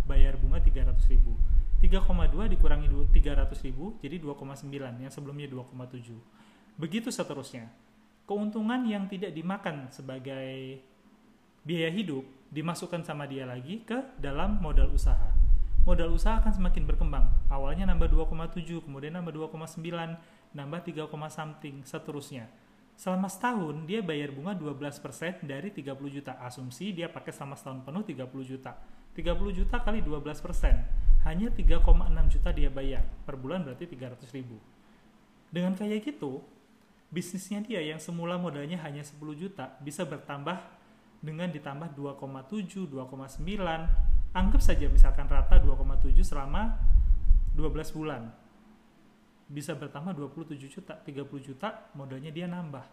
bayar 0.09 0.41
bunga 0.41 0.65
300 0.65 0.97
ribu. 1.13 1.37
3,2 1.85 2.49
dikurangi 2.49 2.89
300 2.89 3.69
ribu 3.69 4.01
jadi 4.01 4.17
2,9 4.17 5.05
yang 5.05 5.13
sebelumnya 5.13 5.45
2,7. 5.53 6.17
Begitu 6.81 7.13
seterusnya. 7.13 7.69
Keuntungan 8.25 8.81
yang 8.89 9.05
tidak 9.13 9.37
dimakan 9.37 9.93
sebagai 9.93 10.81
biaya 11.67 11.93
hidup 11.93 12.25
dimasukkan 12.51 13.05
sama 13.07 13.29
dia 13.31 13.47
lagi 13.47 13.85
ke 13.87 14.19
dalam 14.19 14.59
modal 14.59 14.91
usaha 14.91 15.41
modal 15.85 16.13
usaha 16.13 16.39
akan 16.41 16.53
semakin 16.53 16.85
berkembang. 16.85 17.27
Awalnya 17.49 17.89
nambah 17.89 18.13
2,7, 18.13 18.85
kemudian 18.85 19.17
nambah 19.17 19.33
2,9, 19.33 19.81
nambah 20.53 20.81
3, 20.85 21.33
something 21.33 21.83
seterusnya. 21.83 22.47
Selama 23.01 23.33
setahun 23.33 23.89
dia 23.89 24.05
bayar 24.05 24.29
bunga 24.29 24.53
12% 24.53 25.41
dari 25.49 25.73
30 25.73 25.97
juta. 26.13 26.37
Asumsi 26.37 26.93
dia 26.93 27.09
pakai 27.09 27.33
selama 27.33 27.57
setahun 27.57 27.81
penuh 27.81 28.05
30 28.05 28.45
juta. 28.45 28.77
30 29.17 29.57
juta 29.57 29.81
kali 29.81 30.05
12%. 30.05 31.25
Hanya 31.25 31.49
3,6 31.49 32.29
juta 32.29 32.53
dia 32.53 32.69
bayar. 32.69 33.05
Per 33.25 33.41
bulan 33.41 33.65
berarti 33.65 33.89
300 33.89 34.29
ribu. 34.37 34.61
Dengan 35.49 35.73
kayak 35.75 36.13
gitu, 36.13 36.45
bisnisnya 37.09 37.65
dia 37.65 37.81
yang 37.81 37.99
semula 37.99 38.37
modalnya 38.37 38.77
hanya 38.85 39.01
10 39.01 39.17
juta 39.33 39.75
bisa 39.81 40.05
bertambah 40.05 40.61
dengan 41.21 41.53
ditambah 41.53 41.93
2,7, 41.93 42.89
2,9, 42.89 44.33
anggap 44.33 44.63
saja 44.65 44.89
misalkan 44.89 45.29
rata 45.29 45.61
2,7 45.61 46.17
selama 46.25 46.81
12 47.53 47.93
bulan. 47.97 48.33
Bisa 49.51 49.77
bertambah 49.77 50.17
27 50.17 50.57
juta, 50.71 50.97
30 50.97 51.29
juta 51.45 51.93
modalnya 51.93 52.33
dia 52.33 52.49
nambah. 52.49 52.87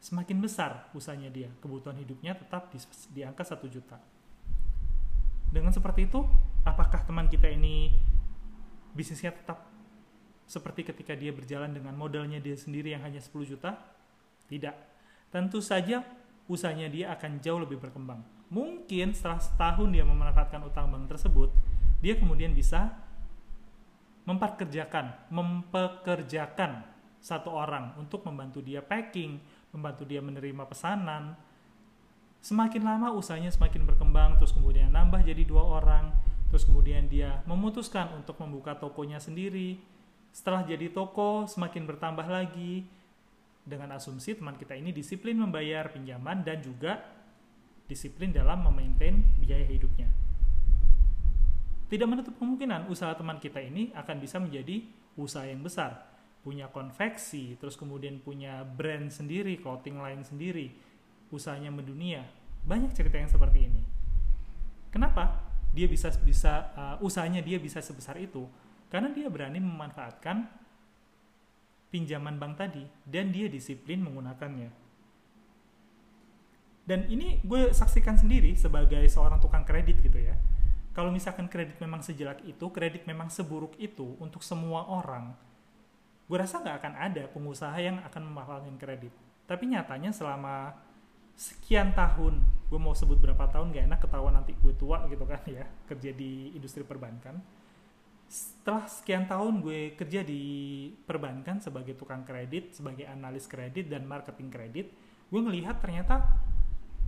Semakin 0.00 0.40
besar 0.40 0.88
usahanya 0.96 1.28
dia, 1.28 1.52
kebutuhan 1.60 2.00
hidupnya 2.00 2.32
tetap 2.32 2.72
di, 2.72 2.80
di 3.12 3.20
angka 3.20 3.44
1 3.44 3.60
juta. 3.68 4.00
Dengan 5.50 5.74
seperti 5.74 6.08
itu, 6.08 6.24
apakah 6.64 7.04
teman 7.04 7.28
kita 7.28 7.50
ini 7.50 7.92
bisnisnya 8.94 9.34
tetap 9.34 9.66
seperti 10.46 10.82
ketika 10.88 11.12
dia 11.12 11.34
berjalan 11.34 11.74
dengan 11.74 11.94
modalnya 11.98 12.38
dia 12.40 12.54
sendiri 12.56 12.94
yang 12.94 13.02
hanya 13.04 13.20
10 13.20 13.34
juta? 13.44 13.76
Tidak. 14.46 14.74
Tentu 15.30 15.58
saja 15.58 16.02
usahanya 16.50 16.90
dia 16.90 17.14
akan 17.14 17.38
jauh 17.38 17.62
lebih 17.62 17.78
berkembang. 17.78 18.26
Mungkin 18.50 19.14
setelah 19.14 19.38
setahun 19.38 19.86
dia 19.94 20.02
memanfaatkan 20.02 20.58
utang 20.66 20.90
bank 20.90 21.06
tersebut, 21.06 21.54
dia 22.02 22.18
kemudian 22.18 22.50
bisa 22.50 22.90
memperkerjakan, 24.26 25.30
mempekerjakan 25.30 26.82
satu 27.22 27.54
orang 27.54 27.94
untuk 28.02 28.26
membantu 28.26 28.58
dia 28.58 28.82
packing, 28.82 29.38
membantu 29.70 30.02
dia 30.02 30.18
menerima 30.18 30.66
pesanan. 30.66 31.38
Semakin 32.42 32.82
lama 32.82 33.14
usahanya 33.14 33.54
semakin 33.54 33.86
berkembang, 33.86 34.42
terus 34.42 34.50
kemudian 34.50 34.90
nambah 34.90 35.22
jadi 35.22 35.46
dua 35.46 35.62
orang, 35.62 36.10
terus 36.50 36.66
kemudian 36.66 37.06
dia 37.06 37.46
memutuskan 37.46 38.10
untuk 38.18 38.40
membuka 38.42 38.74
tokonya 38.74 39.22
sendiri, 39.22 39.78
setelah 40.34 40.66
jadi 40.66 40.90
toko, 40.90 41.46
semakin 41.46 41.86
bertambah 41.86 42.26
lagi 42.26 42.88
dengan 43.64 43.94
asumsi 43.94 44.34
teman 44.34 44.56
kita 44.56 44.74
ini 44.74 44.90
disiplin 44.90 45.36
membayar 45.36 45.92
pinjaman 45.92 46.42
dan 46.42 46.58
juga 46.64 47.00
disiplin 47.90 48.30
dalam 48.30 48.62
memaintain 48.62 49.20
biaya 49.42 49.66
hidupnya. 49.66 50.06
Tidak 51.90 52.06
menutup 52.06 52.38
kemungkinan 52.38 52.86
usaha 52.86 53.10
teman 53.18 53.42
kita 53.42 53.58
ini 53.58 53.90
akan 53.98 54.16
bisa 54.22 54.38
menjadi 54.38 54.86
usaha 55.18 55.42
yang 55.42 55.66
besar. 55.66 56.06
Punya 56.40 56.70
konveksi, 56.70 57.58
terus 57.58 57.74
kemudian 57.74 58.22
punya 58.22 58.62
brand 58.62 59.10
sendiri, 59.10 59.58
clothing 59.58 59.98
line 59.98 60.22
sendiri, 60.22 60.70
usahanya 61.34 61.74
mendunia. 61.74 62.22
Banyak 62.62 62.94
cerita 62.94 63.18
yang 63.18 63.28
seperti 63.28 63.66
ini. 63.66 63.82
Kenapa? 64.94 65.42
Dia 65.74 65.90
bisa 65.90 66.14
bisa 66.22 66.70
uh, 66.78 66.96
usahanya 67.02 67.42
dia 67.42 67.58
bisa 67.58 67.82
sebesar 67.82 68.18
itu 68.22 68.46
karena 68.90 69.10
dia 69.14 69.30
berani 69.30 69.62
memanfaatkan 69.62 70.50
pinjaman 71.90 72.38
bank 72.38 72.54
tadi 72.56 72.86
dan 73.04 73.34
dia 73.34 73.50
disiplin 73.50 74.00
menggunakannya. 74.00 74.70
Dan 76.86 77.06
ini 77.06 77.38
gue 77.44 77.70
saksikan 77.70 78.18
sendiri 78.18 78.54
sebagai 78.58 79.02
seorang 79.06 79.38
tukang 79.38 79.62
kredit 79.62 80.02
gitu 80.02 80.18
ya. 80.18 80.34
Kalau 80.90 81.14
misalkan 81.14 81.46
kredit 81.46 81.78
memang 81.78 82.02
sejelek 82.02 82.42
itu, 82.42 82.66
kredit 82.74 83.06
memang 83.06 83.30
seburuk 83.30 83.78
itu 83.78 84.18
untuk 84.18 84.42
semua 84.42 84.90
orang, 84.90 85.38
gue 86.26 86.38
rasa 86.38 86.58
nggak 86.58 86.76
akan 86.82 86.94
ada 86.98 87.22
pengusaha 87.30 87.78
yang 87.78 88.02
akan 88.02 88.22
memanfaatkan 88.26 88.74
kredit. 88.74 89.14
Tapi 89.46 89.70
nyatanya 89.70 90.10
selama 90.10 90.74
sekian 91.38 91.94
tahun, 91.94 92.42
gue 92.70 92.78
mau 92.82 92.94
sebut 92.94 93.22
berapa 93.22 93.46
tahun 93.50 93.70
gak 93.70 93.86
enak 93.86 94.00
ketahuan 94.02 94.34
nanti 94.34 94.54
gue 94.58 94.74
tua 94.74 95.06
gitu 95.06 95.22
kan 95.26 95.42
ya, 95.46 95.66
kerja 95.90 96.10
di 96.10 96.54
industri 96.58 96.82
perbankan 96.82 97.38
setelah 98.30 98.86
sekian 98.86 99.26
tahun 99.26 99.58
gue 99.58 99.98
kerja 99.98 100.22
di 100.22 100.42
perbankan 101.02 101.58
sebagai 101.58 101.98
tukang 101.98 102.22
kredit, 102.22 102.78
sebagai 102.78 103.02
analis 103.10 103.50
kredit 103.50 103.90
dan 103.90 104.06
marketing 104.06 104.46
kredit, 104.46 104.86
gue 105.26 105.40
melihat 105.42 105.82
ternyata 105.82 106.38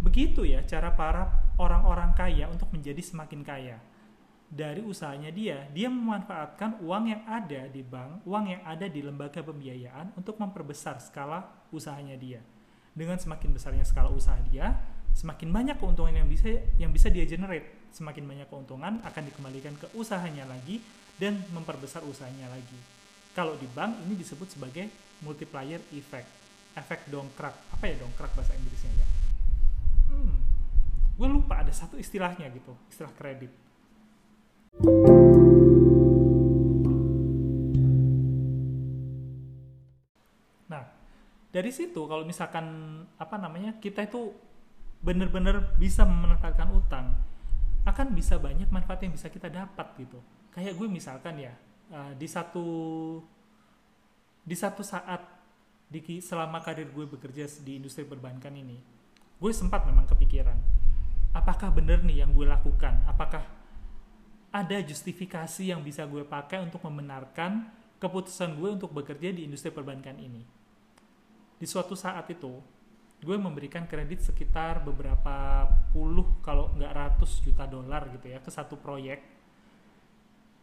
begitu 0.03 0.43
ya 0.43 0.67
cara 0.67 0.91
para 0.91 1.31
orang-orang 1.63 2.11
kaya 2.19 2.51
untuk 2.51 2.75
menjadi 2.75 2.99
semakin 2.99 3.47
kaya. 3.47 3.79
Dari 4.53 4.83
usahanya 4.83 5.31
dia, 5.31 5.65
dia 5.71 5.89
memanfaatkan 5.89 6.83
uang 6.83 7.05
yang 7.09 7.23
ada 7.25 7.71
di 7.71 7.81
bank, 7.87 8.27
uang 8.27 8.59
yang 8.59 8.63
ada 8.67 8.91
di 8.91 9.01
lembaga 9.01 9.41
pembiayaan 9.47 10.19
untuk 10.19 10.37
memperbesar 10.43 10.99
skala 10.99 11.47
usahanya 11.71 12.19
dia. 12.19 12.43
Dengan 12.93 13.17
semakin 13.17 13.55
besarnya 13.55 13.87
skala 13.87 14.11
usaha 14.11 14.37
dia, 14.51 14.75
semakin 15.15 15.49
banyak 15.55 15.77
keuntungan 15.79 16.19
yang 16.19 16.29
bisa 16.29 16.51
yang 16.77 16.91
bisa 16.91 17.09
dia 17.09 17.25
generate. 17.25 17.89
Semakin 17.95 18.27
banyak 18.27 18.51
keuntungan 18.51 19.01
akan 19.07 19.23
dikembalikan 19.31 19.73
ke 19.79 19.87
usahanya 19.97 20.45
lagi 20.51 20.83
dan 21.23 21.39
memperbesar 21.55 22.03
usahanya 22.03 22.51
lagi. 22.51 22.75
Kalau 23.31 23.55
di 23.55 23.71
bank 23.71 24.03
ini 24.03 24.19
disebut 24.19 24.59
sebagai 24.59 24.91
multiplier 25.23 25.79
effect, 25.95 26.27
efek 26.75 27.07
dongkrak. 27.07 27.55
Apa 27.71 27.85
ya 27.87 27.95
dongkrak 28.03 28.35
bahasa 28.35 28.59
Inggrisnya 28.59 28.91
ya? 28.91 29.07
Hmm, 30.11 30.35
gue 31.15 31.29
lupa 31.31 31.63
ada 31.63 31.71
satu 31.71 31.95
istilahnya 31.95 32.51
gitu, 32.51 32.75
istilah 32.91 33.15
kredit. 33.15 33.55
Nah, 40.67 40.91
dari 41.55 41.71
situ 41.71 42.03
kalau 42.11 42.27
misalkan 42.27 42.67
apa 43.15 43.39
namanya 43.39 43.79
kita 43.79 44.11
itu 44.11 44.35
benar-benar 45.07 45.79
bisa 45.79 46.03
memanfaatkan 46.03 46.67
utang, 46.75 47.15
akan 47.87 48.11
bisa 48.11 48.43
banyak 48.43 48.67
manfaat 48.75 49.07
yang 49.07 49.15
bisa 49.15 49.31
kita 49.31 49.47
dapat 49.47 49.87
gitu 50.03 50.19
kayak 50.53 50.77
gue 50.77 50.89
misalkan 50.89 51.41
ya 51.41 51.53
uh, 51.91 52.13
di 52.15 52.29
satu 52.29 52.67
di 54.43 54.57
satu 54.57 54.85
saat 54.85 55.23
di 55.89 56.01
selama 56.21 56.65
karir 56.65 56.89
gue 56.89 57.05
bekerja 57.05 57.49
di 57.61 57.77
industri 57.77 58.05
perbankan 58.05 58.53
ini 58.57 58.77
gue 59.41 59.53
sempat 59.53 59.85
memang 59.85 60.09
kepikiran 60.09 60.83
apakah 61.33 61.73
benar 61.73 62.05
nih 62.05 62.23
yang 62.25 62.31
gue 62.33 62.47
lakukan? 62.47 63.03
Apakah 63.09 63.43
ada 64.53 64.79
justifikasi 64.85 65.65
yang 65.65 65.81
bisa 65.81 66.05
gue 66.05 66.23
pakai 66.23 66.61
untuk 66.61 66.85
membenarkan 66.85 67.73
keputusan 67.97 68.61
gue 68.61 68.69
untuk 68.77 68.93
bekerja 68.93 69.33
di 69.33 69.49
industri 69.49 69.73
perbankan 69.73 70.17
ini? 70.21 70.45
Di 71.57 71.67
suatu 71.67 71.97
saat 71.97 72.29
itu 72.29 72.61
gue 73.23 73.37
memberikan 73.39 73.87
kredit 73.87 74.27
sekitar 74.27 74.83
beberapa 74.83 75.67
puluh 75.95 76.43
kalau 76.43 76.75
nggak 76.75 76.93
ratus 76.93 77.39
juta 77.41 77.71
dolar 77.71 78.11
gitu 78.11 78.27
ya 78.35 78.43
ke 78.43 78.51
satu 78.51 78.75
proyek 78.75 79.42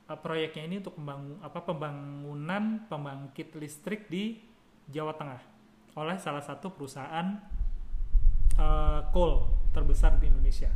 uh, 0.09 0.17
proyeknya 0.17 0.65
ini 0.65 0.81
untuk 0.81 0.97
pembangun 0.97 1.37
apa 1.45 1.59
pembangunan 1.61 2.89
pembangkit 2.89 3.53
listrik 3.61 4.09
di 4.09 4.41
Jawa 4.89 5.13
Tengah 5.13 5.41
oleh 5.93 6.17
salah 6.17 6.41
satu 6.41 6.73
perusahaan 6.73 7.37
uh, 8.57 9.01
coal 9.13 9.45
terbesar 9.69 10.17
di 10.17 10.27
Indonesia. 10.27 10.71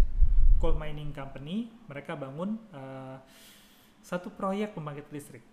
Coal 0.61 0.79
mining 0.79 1.11
company, 1.11 1.67
mereka 1.91 2.15
bangun 2.15 2.55
uh, 2.71 3.19
satu 3.99 4.31
proyek 4.31 4.75
pembangkit 4.75 5.07
listrik. 5.11 5.43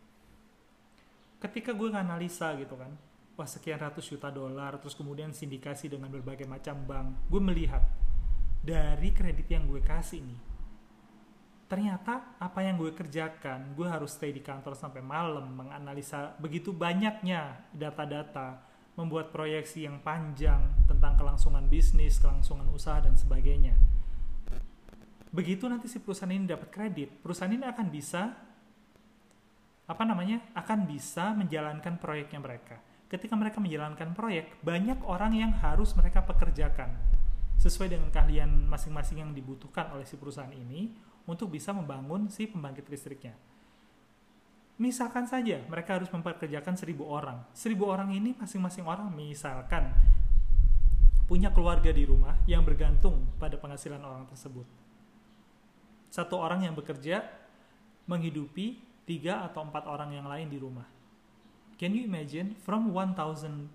Ketika 1.40 1.72
gue 1.72 1.88
nganalisa 1.88 2.52
gitu 2.60 2.76
kan, 2.76 2.92
wah 3.34 3.48
sekian 3.48 3.80
ratus 3.80 4.12
juta 4.12 4.28
dolar, 4.28 4.76
terus 4.78 4.92
kemudian 4.92 5.32
sindikasi 5.32 5.88
dengan 5.88 6.12
berbagai 6.12 6.44
macam 6.44 6.76
bank, 6.84 7.08
gue 7.32 7.42
melihat 7.42 7.82
dari 8.60 9.10
kredit 9.10 9.48
yang 9.48 9.64
gue 9.64 9.80
kasih 9.80 10.20
nih, 10.20 10.38
ternyata 11.70 12.34
apa 12.42 12.66
yang 12.66 12.74
gue 12.82 12.90
kerjakan, 12.90 13.78
gue 13.78 13.86
harus 13.86 14.18
stay 14.18 14.34
di 14.34 14.42
kantor 14.42 14.74
sampai 14.74 14.98
malam, 15.06 15.54
menganalisa 15.54 16.34
begitu 16.42 16.74
banyaknya 16.74 17.62
data-data, 17.70 18.58
membuat 18.98 19.30
proyeksi 19.30 19.86
yang 19.86 20.02
panjang 20.02 20.58
tentang 20.90 21.14
kelangsungan 21.14 21.70
bisnis, 21.70 22.18
kelangsungan 22.18 22.66
usaha, 22.74 22.98
dan 22.98 23.14
sebagainya. 23.14 23.78
Begitu 25.30 25.70
nanti 25.70 25.86
si 25.86 26.02
perusahaan 26.02 26.34
ini 26.34 26.50
dapat 26.50 26.74
kredit, 26.74 27.22
perusahaan 27.22 27.54
ini 27.54 27.62
akan 27.62 27.86
bisa, 27.86 28.34
apa 29.86 30.02
namanya, 30.02 30.42
akan 30.58 30.90
bisa 30.90 31.30
menjalankan 31.38 32.02
proyeknya 32.02 32.42
mereka. 32.42 32.82
Ketika 33.06 33.38
mereka 33.38 33.62
menjalankan 33.62 34.10
proyek, 34.10 34.58
banyak 34.66 35.06
orang 35.06 35.38
yang 35.38 35.54
harus 35.54 35.94
mereka 35.94 36.26
pekerjakan 36.26 36.98
sesuai 37.62 37.94
dengan 37.94 38.10
keahlian 38.10 38.66
masing-masing 38.66 39.22
yang 39.22 39.30
dibutuhkan 39.30 39.94
oleh 39.94 40.02
si 40.02 40.18
perusahaan 40.18 40.50
ini 40.50 41.09
untuk 41.24 41.52
bisa 41.52 41.72
membangun 41.72 42.28
si 42.28 42.48
pembangkit 42.48 42.86
listriknya. 42.88 43.36
Misalkan 44.80 45.28
saja 45.28 45.60
mereka 45.68 46.00
harus 46.00 46.08
memperkerjakan 46.08 46.76
seribu 46.76 47.04
orang. 47.04 47.44
Seribu 47.52 47.88
orang 47.88 48.16
ini 48.16 48.32
masing-masing 48.36 48.88
orang 48.88 49.12
misalkan 49.12 49.92
punya 51.28 51.52
keluarga 51.52 51.92
di 51.92 52.08
rumah 52.08 52.34
yang 52.48 52.64
bergantung 52.64 53.28
pada 53.36 53.60
penghasilan 53.60 54.00
orang 54.00 54.24
tersebut. 54.26 54.64
Satu 56.08 56.40
orang 56.40 56.64
yang 56.64 56.74
bekerja 56.74 57.22
menghidupi 58.08 58.80
tiga 59.04 59.44
atau 59.44 59.62
empat 59.62 59.84
orang 59.86 60.16
yang 60.16 60.26
lain 60.26 60.48
di 60.48 60.58
rumah. 60.58 61.00
can 61.80 61.96
you 61.96 62.04
imagine 62.04 62.52
from 62.60 62.92
1000 62.92 63.72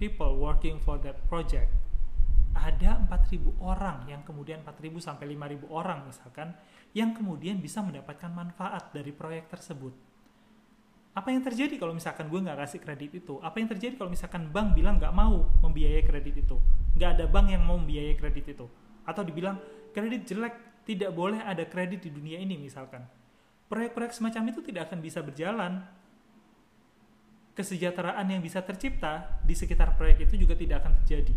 people 0.00 0.40
working 0.40 0.80
for 0.80 0.96
that 0.96 1.20
project 1.28 1.68
ada 2.56 2.96
4000 3.12 3.60
orang 3.60 4.08
yang 4.08 4.24
kemudian 4.24 4.64
4000 4.64 4.96
sampai 5.04 5.36
5000 5.36 5.68
orang 5.68 6.08
misalkan 6.08 6.56
yang 6.92 7.16
kemudian 7.16 7.56
bisa 7.56 7.80
mendapatkan 7.80 8.28
manfaat 8.28 8.92
dari 8.92 9.12
proyek 9.12 9.48
tersebut. 9.48 9.92
Apa 11.12 11.28
yang 11.28 11.44
terjadi 11.44 11.76
kalau 11.76 11.92
misalkan 11.92 12.28
gue 12.28 12.40
nggak 12.40 12.56
kasih 12.64 12.80
kredit 12.80 13.10
itu? 13.20 13.36
Apa 13.44 13.60
yang 13.60 13.68
terjadi 13.68 14.00
kalau 14.00 14.08
misalkan 14.08 14.48
bank 14.48 14.72
bilang 14.72 14.96
nggak 14.96 15.12
mau 15.12 15.44
membiayai 15.60 16.04
kredit 16.04 16.40
itu? 16.40 16.56
Nggak 16.96 17.10
ada 17.20 17.24
bank 17.28 17.46
yang 17.52 17.64
mau 17.64 17.76
membiayai 17.76 18.16
kredit 18.16 18.56
itu. 18.56 18.64
Atau 19.04 19.24
dibilang 19.24 19.60
kredit 19.92 20.24
jelek 20.24 20.56
tidak 20.88 21.12
boleh 21.12 21.40
ada 21.40 21.64
kredit 21.68 22.00
di 22.00 22.10
dunia 22.12 22.40
ini 22.40 22.56
misalkan. 22.56 23.04
Proyek-proyek 23.68 24.12
semacam 24.12 24.52
itu 24.52 24.60
tidak 24.64 24.88
akan 24.88 24.98
bisa 25.04 25.20
berjalan. 25.20 25.84
Kesejahteraan 27.52 28.24
yang 28.32 28.40
bisa 28.40 28.64
tercipta 28.64 29.36
di 29.44 29.52
sekitar 29.52 29.92
proyek 30.00 30.24
itu 30.24 30.40
juga 30.40 30.56
tidak 30.56 30.80
akan 30.80 30.96
terjadi 31.04 31.36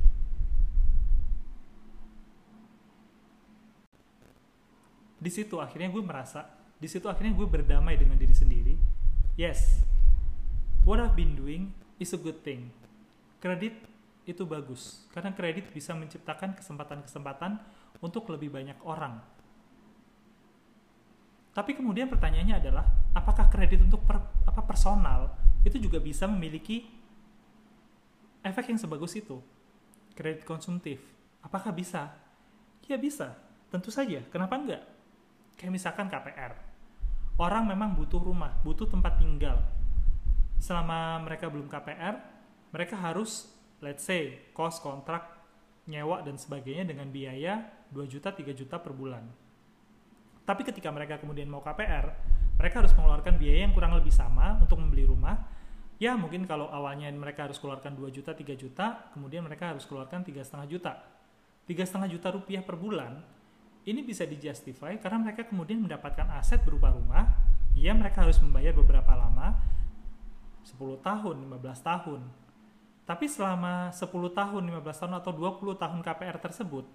di 5.25 5.33
situ 5.33 5.57
akhirnya 5.57 5.89
gue 5.89 6.05
merasa 6.05 6.45
di 6.77 6.85
situ 6.85 7.09
akhirnya 7.09 7.33
gue 7.33 7.47
berdamai 7.49 7.97
dengan 7.97 8.13
diri 8.13 8.37
sendiri. 8.37 8.77
Yes 9.33 9.81
what 10.85 11.01
I've 11.01 11.17
been 11.17 11.33
doing 11.33 11.73
is 11.97 12.13
a 12.13 12.19
good 12.21 12.45
thing. 12.45 12.69
Kredit 13.41 13.73
itu 14.29 14.45
bagus 14.45 15.09
karena 15.09 15.33
kredit 15.33 15.73
bisa 15.73 15.97
menciptakan 15.97 16.53
kesempatan-kesempatan 16.53 17.57
untuk 18.05 18.29
lebih 18.29 18.53
banyak 18.53 18.77
orang. 18.85 19.17
Tapi 21.57 21.73
kemudian 21.73 22.05
pertanyaannya 22.05 22.61
adalah 22.61 22.85
apakah 23.17 23.49
kredit 23.49 23.81
untuk 23.81 24.05
per, 24.05 24.21
apa 24.45 24.61
personal 24.61 25.33
itu 25.65 25.81
juga 25.81 25.97
bisa 25.97 26.29
memiliki 26.29 26.85
efek 28.45 28.69
yang 28.69 28.77
sebagus 28.77 29.17
itu? 29.17 29.41
Kredit 30.13 30.45
konsumtif 30.45 31.01
apakah 31.41 31.73
bisa? 31.73 32.13
Ya 32.85 33.01
bisa 33.01 33.33
tentu 33.73 33.89
saja. 33.89 34.21
Kenapa 34.29 34.61
enggak 34.61 34.94
kayak 35.55 35.71
misalkan 35.73 36.07
KPR 36.07 36.53
orang 37.39 37.67
memang 37.67 37.95
butuh 37.95 38.21
rumah 38.21 38.55
butuh 38.61 38.87
tempat 38.87 39.19
tinggal 39.19 39.59
selama 40.59 41.23
mereka 41.23 41.51
belum 41.51 41.67
KPR 41.67 42.15
mereka 42.71 42.95
harus 42.99 43.51
let's 43.83 44.03
say 44.03 44.51
cost 44.55 44.79
kontrak 44.83 45.35
nyewa 45.85 46.23
dan 46.23 46.39
sebagainya 46.39 46.87
dengan 46.87 47.11
biaya 47.11 47.65
2 47.91 48.05
juta 48.07 48.31
3 48.31 48.51
juta 48.55 48.81
per 48.81 48.91
bulan 48.95 49.45
tapi 50.45 50.61
ketika 50.61 50.93
mereka 50.93 51.17
kemudian 51.17 51.49
mau 51.49 51.59
KPR, 51.65 52.05
mereka 52.61 52.85
harus 52.85 52.93
mengeluarkan 52.93 53.35
biaya 53.41 53.65
yang 53.65 53.73
kurang 53.73 53.97
lebih 53.97 54.13
sama 54.13 54.61
untuk 54.61 54.77
membeli 54.77 55.09
rumah. 55.09 55.41
Ya 55.97 56.13
mungkin 56.13 56.45
kalau 56.45 56.69
awalnya 56.69 57.09
mereka 57.09 57.49
harus 57.49 57.57
keluarkan 57.57 57.97
2 57.97 58.13
juta, 58.13 58.37
3 58.37 58.53
juta, 58.53 59.09
kemudian 59.17 59.41
mereka 59.41 59.73
harus 59.73 59.89
keluarkan 59.89 60.21
tiga 60.21 60.45
setengah 60.45 60.67
juta. 60.69 60.93
Tiga 61.65 61.81
setengah 61.81 62.13
juta 62.13 62.29
rupiah 62.29 62.61
per 62.61 62.77
bulan, 62.77 63.25
ini 63.85 64.01
bisa 64.01 64.25
dijustify 64.25 64.97
karena 64.97 65.29
mereka 65.29 65.45
kemudian 65.45 65.77
mendapatkan 65.85 66.25
aset 66.41 66.65
berupa 66.65 66.89
rumah, 66.89 67.37
ya 67.77 67.93
mereka 67.93 68.25
harus 68.25 68.41
membayar 68.41 68.73
beberapa 68.73 69.13
lama, 69.13 69.53
10 70.65 70.97
tahun, 71.05 71.35
15 71.45 71.85
tahun. 71.85 72.21
Tapi 73.05 73.25
selama 73.29 73.93
10 73.93 74.33
tahun, 74.33 74.63
15 74.65 74.97
tahun 75.05 75.13
atau 75.21 75.31
20 75.37 75.77
tahun 75.77 75.99
KPR 76.01 76.37
tersebut, 76.41 76.85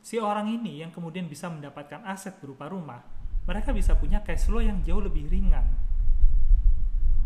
si 0.00 0.16
orang 0.16 0.48
ini 0.48 0.80
yang 0.80 0.88
kemudian 0.88 1.28
bisa 1.28 1.52
mendapatkan 1.52 2.00
aset 2.08 2.40
berupa 2.40 2.72
rumah, 2.72 3.04
mereka 3.44 3.76
bisa 3.76 3.92
punya 3.92 4.24
cash 4.24 4.48
flow 4.48 4.64
yang 4.64 4.80
jauh 4.80 5.04
lebih 5.04 5.28
ringan. 5.28 5.68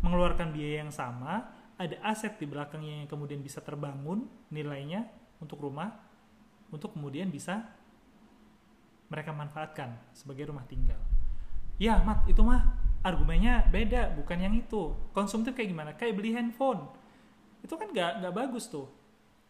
Mengeluarkan 0.03 0.51
biaya 0.51 0.83
yang 0.83 0.91
sama, 0.91 1.55
ada 1.79 1.95
aset 2.03 2.35
di 2.35 2.51
belakangnya 2.51 3.07
yang 3.07 3.09
kemudian 3.11 3.39
bisa 3.39 3.63
terbangun 3.63 4.27
nilainya 4.51 5.07
untuk 5.39 5.63
rumah, 5.63 5.95
untuk 6.75 6.99
kemudian 6.99 7.31
bisa 7.31 7.63
mereka 9.15 9.31
manfaatkan 9.31 9.95
sebagai 10.11 10.51
rumah 10.51 10.67
tinggal. 10.67 10.99
Ya, 11.79 12.03
Mat, 12.03 12.27
itu 12.27 12.43
mah 12.43 12.75
argumennya 13.07 13.71
beda, 13.71 14.19
bukan 14.19 14.39
yang 14.43 14.55
itu. 14.59 14.91
Konsumtif 15.15 15.55
kayak 15.55 15.71
gimana? 15.71 15.91
Kayak 15.95 16.19
beli 16.19 16.35
handphone. 16.35 16.91
Itu 17.63 17.79
kan 17.79 17.95
nggak 17.95 18.27
nggak 18.27 18.35
bagus 18.35 18.67
tuh 18.67 18.91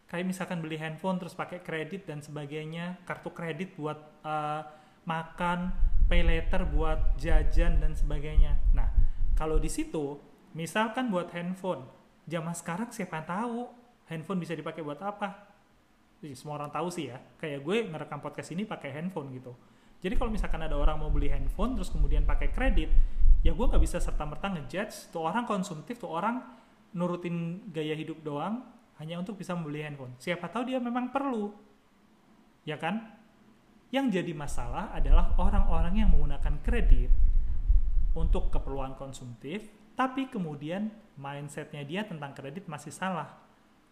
kayak 0.05 0.25
misalkan 0.31 0.61
beli 0.61 0.77
handphone 0.77 1.17
terus 1.17 1.33
pakai 1.33 1.65
kredit 1.65 2.05
dan 2.05 2.21
sebagainya 2.21 3.01
kartu 3.09 3.33
kredit 3.33 3.73
buat 3.73 3.97
uh, 4.21 4.61
makan 5.05 5.73
pay 6.05 6.21
later 6.21 6.63
buat 6.69 7.17
jajan 7.17 7.81
dan 7.81 7.97
sebagainya 7.97 8.61
nah 8.77 8.89
kalau 9.33 9.57
di 9.57 9.69
situ 9.69 10.21
misalkan 10.53 11.09
buat 11.09 11.33
handphone 11.33 11.89
zaman 12.29 12.53
sekarang 12.53 12.89
siapa 12.93 13.21
yang 13.21 13.27
tahu 13.27 13.59
handphone 14.05 14.39
bisa 14.39 14.53
dipakai 14.53 14.85
buat 14.85 15.01
apa 15.01 15.54
semua 16.33 16.57
orang 16.57 16.73
tahu 16.73 16.89
sih 16.89 17.13
ya 17.13 17.21
kayak 17.37 17.61
gue 17.61 17.77
ngerekam 17.93 18.23
podcast 18.23 18.49
ini 18.55 18.65
pakai 18.65 18.89
handphone 18.95 19.29
gitu 19.35 19.53
jadi 20.01 20.17
kalau 20.17 20.33
misalkan 20.33 20.63
ada 20.65 20.73
orang 20.73 20.97
mau 20.97 21.13
beli 21.13 21.29
handphone 21.29 21.77
terus 21.77 21.93
kemudian 21.93 22.25
pakai 22.25 22.49
kredit 22.49 22.89
ya 23.45 23.53
gue 23.53 23.65
nggak 23.69 23.83
bisa 23.83 24.01
serta 24.01 24.25
merta 24.25 24.49
ngejudge 24.49 25.13
tuh 25.13 25.21
orang 25.21 25.45
konsumtif 25.45 26.01
tuh 26.01 26.09
orang 26.09 26.41
nurutin 26.95 27.67
gaya 27.69 27.93
hidup 27.93 28.23
doang 28.23 28.63
hanya 28.97 29.19
untuk 29.19 29.35
bisa 29.35 29.51
membeli 29.51 29.83
handphone. 29.83 30.15
Siapa 30.15 30.47
tahu 30.47 30.71
dia 30.71 30.79
memang 30.79 31.11
perlu. 31.11 31.51
Ya 32.63 32.79
kan? 32.79 33.19
Yang 33.91 34.23
jadi 34.23 34.33
masalah 34.33 34.95
adalah 34.95 35.35
orang-orang 35.37 36.03
yang 36.03 36.09
menggunakan 36.15 36.63
kredit 36.63 37.11
untuk 38.15 38.49
keperluan 38.49 38.95
konsumtif, 38.95 39.67
tapi 39.99 40.31
kemudian 40.31 40.89
mindsetnya 41.19 41.83
dia 41.83 42.07
tentang 42.07 42.31
kredit 42.31 42.65
masih 42.71 42.91
salah. 42.91 43.44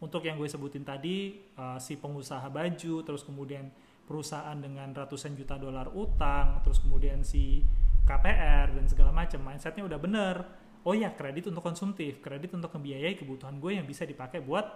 Untuk 0.04 0.28
yang 0.28 0.36
gue 0.36 0.52
sebutin 0.52 0.84
tadi, 0.84 1.40
uh, 1.56 1.80
si 1.80 1.96
pengusaha 1.96 2.44
baju, 2.52 3.08
terus 3.08 3.24
kemudian 3.24 3.72
perusahaan 4.04 4.60
dengan 4.60 4.92
ratusan 4.92 5.32
juta 5.40 5.56
dolar 5.56 5.88
utang, 5.96 6.60
terus 6.60 6.84
kemudian 6.84 7.24
si 7.24 7.64
KPR 8.04 8.76
dan 8.76 8.84
segala 8.92 9.16
macam, 9.16 9.40
mindsetnya 9.40 9.88
udah 9.88 9.96
bener. 9.96 10.36
Oh 10.84 10.92
ya, 10.92 11.16
kredit 11.16 11.48
untuk 11.48 11.64
konsumtif, 11.64 12.20
kredit 12.20 12.52
untuk 12.52 12.76
membiayai 12.76 13.16
kebutuhan 13.16 13.56
gue 13.64 13.80
yang 13.80 13.88
bisa 13.88 14.04
dipakai 14.04 14.44
buat 14.44 14.68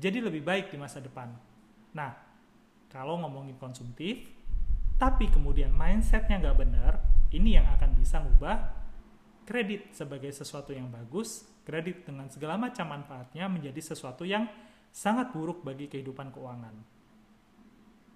jadi 0.00 0.24
lebih 0.24 0.40
baik 0.40 0.72
di 0.72 0.80
masa 0.80 1.04
depan. 1.04 1.28
Nah, 1.92 2.16
kalau 2.88 3.20
ngomongin 3.20 3.60
konsumtif, 3.60 4.24
tapi 4.96 5.28
kemudian 5.28 5.68
mindsetnya 5.68 6.40
nggak 6.40 6.56
benar, 6.56 7.04
ini 7.34 7.60
yang 7.60 7.68
akan 7.76 7.92
bisa 7.92 8.24
ngubah 8.24 8.77
kredit 9.48 9.96
sebagai 9.96 10.28
sesuatu 10.28 10.76
yang 10.76 10.92
bagus, 10.92 11.48
kredit 11.64 12.04
dengan 12.04 12.28
segala 12.28 12.60
macam 12.60 12.84
manfaatnya 12.84 13.48
menjadi 13.48 13.80
sesuatu 13.80 14.28
yang 14.28 14.44
sangat 14.92 15.32
buruk 15.32 15.64
bagi 15.64 15.88
kehidupan 15.88 16.28
keuangan. 16.36 16.76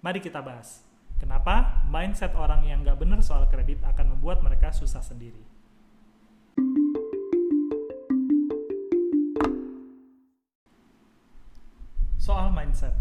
Mari 0.04 0.20
kita 0.20 0.44
bahas, 0.44 0.84
kenapa 1.16 1.88
mindset 1.88 2.36
orang 2.36 2.68
yang 2.68 2.84
nggak 2.84 3.00
benar 3.00 3.24
soal 3.24 3.48
kredit 3.48 3.80
akan 3.80 4.12
membuat 4.12 4.44
mereka 4.44 4.68
susah 4.76 5.00
sendiri. 5.00 5.40
soal 12.22 12.54
mindset. 12.54 12.94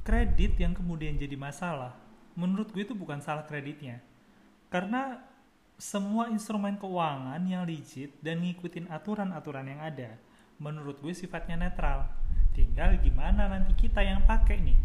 Kredit 0.00 0.56
yang 0.56 0.72
kemudian 0.72 1.20
jadi 1.20 1.36
masalah, 1.36 1.92
menurut 2.32 2.72
gue 2.72 2.88
itu 2.88 2.96
bukan 2.96 3.20
salah 3.20 3.44
kreditnya. 3.44 4.00
Karena 4.72 5.20
semua 5.78 6.26
instrumen 6.26 6.74
keuangan 6.74 7.38
yang 7.46 7.62
legit 7.62 8.18
dan 8.18 8.42
ngikutin 8.42 8.90
aturan-aturan 8.90 9.62
yang 9.70 9.78
ada, 9.78 10.18
menurut 10.58 10.98
gue 10.98 11.14
sifatnya 11.14 11.54
netral. 11.54 12.10
Tinggal 12.50 12.98
gimana 12.98 13.46
nanti 13.46 13.78
kita 13.78 14.02
yang 14.02 14.26
pakai 14.26 14.58
nih 14.58 14.78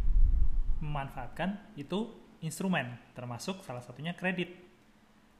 memanfaatkan 0.86 1.74
itu 1.74 2.14
instrumen, 2.46 2.94
termasuk 3.18 3.66
salah 3.66 3.82
satunya 3.82 4.14
kredit. 4.14 4.54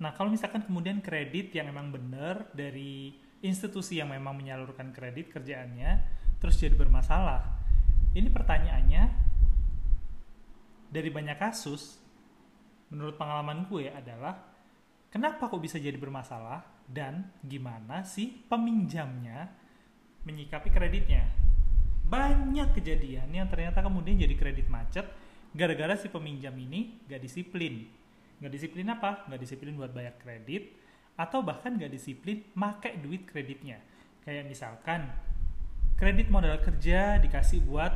Nah, 0.02 0.10
kalau 0.18 0.34
misalkan 0.34 0.66
kemudian 0.66 1.06
kredit 1.06 1.54
yang 1.54 1.70
memang 1.70 1.94
benar 1.94 2.50
dari 2.58 3.14
institusi 3.46 4.02
yang 4.02 4.10
memang 4.10 4.34
menyalurkan 4.34 4.90
kredit 4.90 5.30
kerjaannya, 5.30 6.02
terus 6.42 6.58
jadi 6.58 6.74
bermasalah. 6.74 7.46
Ini 8.18 8.34
pertanyaannya 8.34 9.04
dari 10.90 11.10
banyak 11.14 11.38
kasus 11.38 12.02
menurut 12.90 13.18
pengalaman 13.22 13.66
gue 13.70 13.90
adalah 13.94 14.53
kenapa 15.14 15.46
kok 15.46 15.62
bisa 15.62 15.78
jadi 15.78 15.94
bermasalah 15.94 16.66
dan 16.90 17.30
gimana 17.46 18.02
sih 18.02 18.34
peminjamnya 18.50 19.54
menyikapi 20.26 20.74
kreditnya. 20.74 21.30
Banyak 22.10 22.74
kejadian 22.74 23.30
yang 23.30 23.46
ternyata 23.46 23.86
kemudian 23.86 24.18
jadi 24.18 24.34
kredit 24.34 24.68
macet 24.74 25.06
gara-gara 25.54 25.94
si 25.94 26.10
peminjam 26.10 26.58
ini 26.58 27.06
gak 27.06 27.22
disiplin. 27.22 27.86
Gak 28.42 28.52
disiplin 28.52 28.90
apa? 28.90 29.30
Gak 29.30 29.40
disiplin 29.40 29.78
buat 29.78 29.94
bayar 29.94 30.18
kredit 30.18 30.74
atau 31.14 31.46
bahkan 31.46 31.78
gak 31.78 31.94
disiplin 31.94 32.42
make 32.58 32.90
duit 33.06 33.30
kreditnya. 33.30 33.78
Kayak 34.26 34.50
misalkan 34.50 35.14
kredit 35.96 36.34
modal 36.34 36.58
kerja 36.60 37.22
dikasih 37.22 37.62
buat 37.70 37.94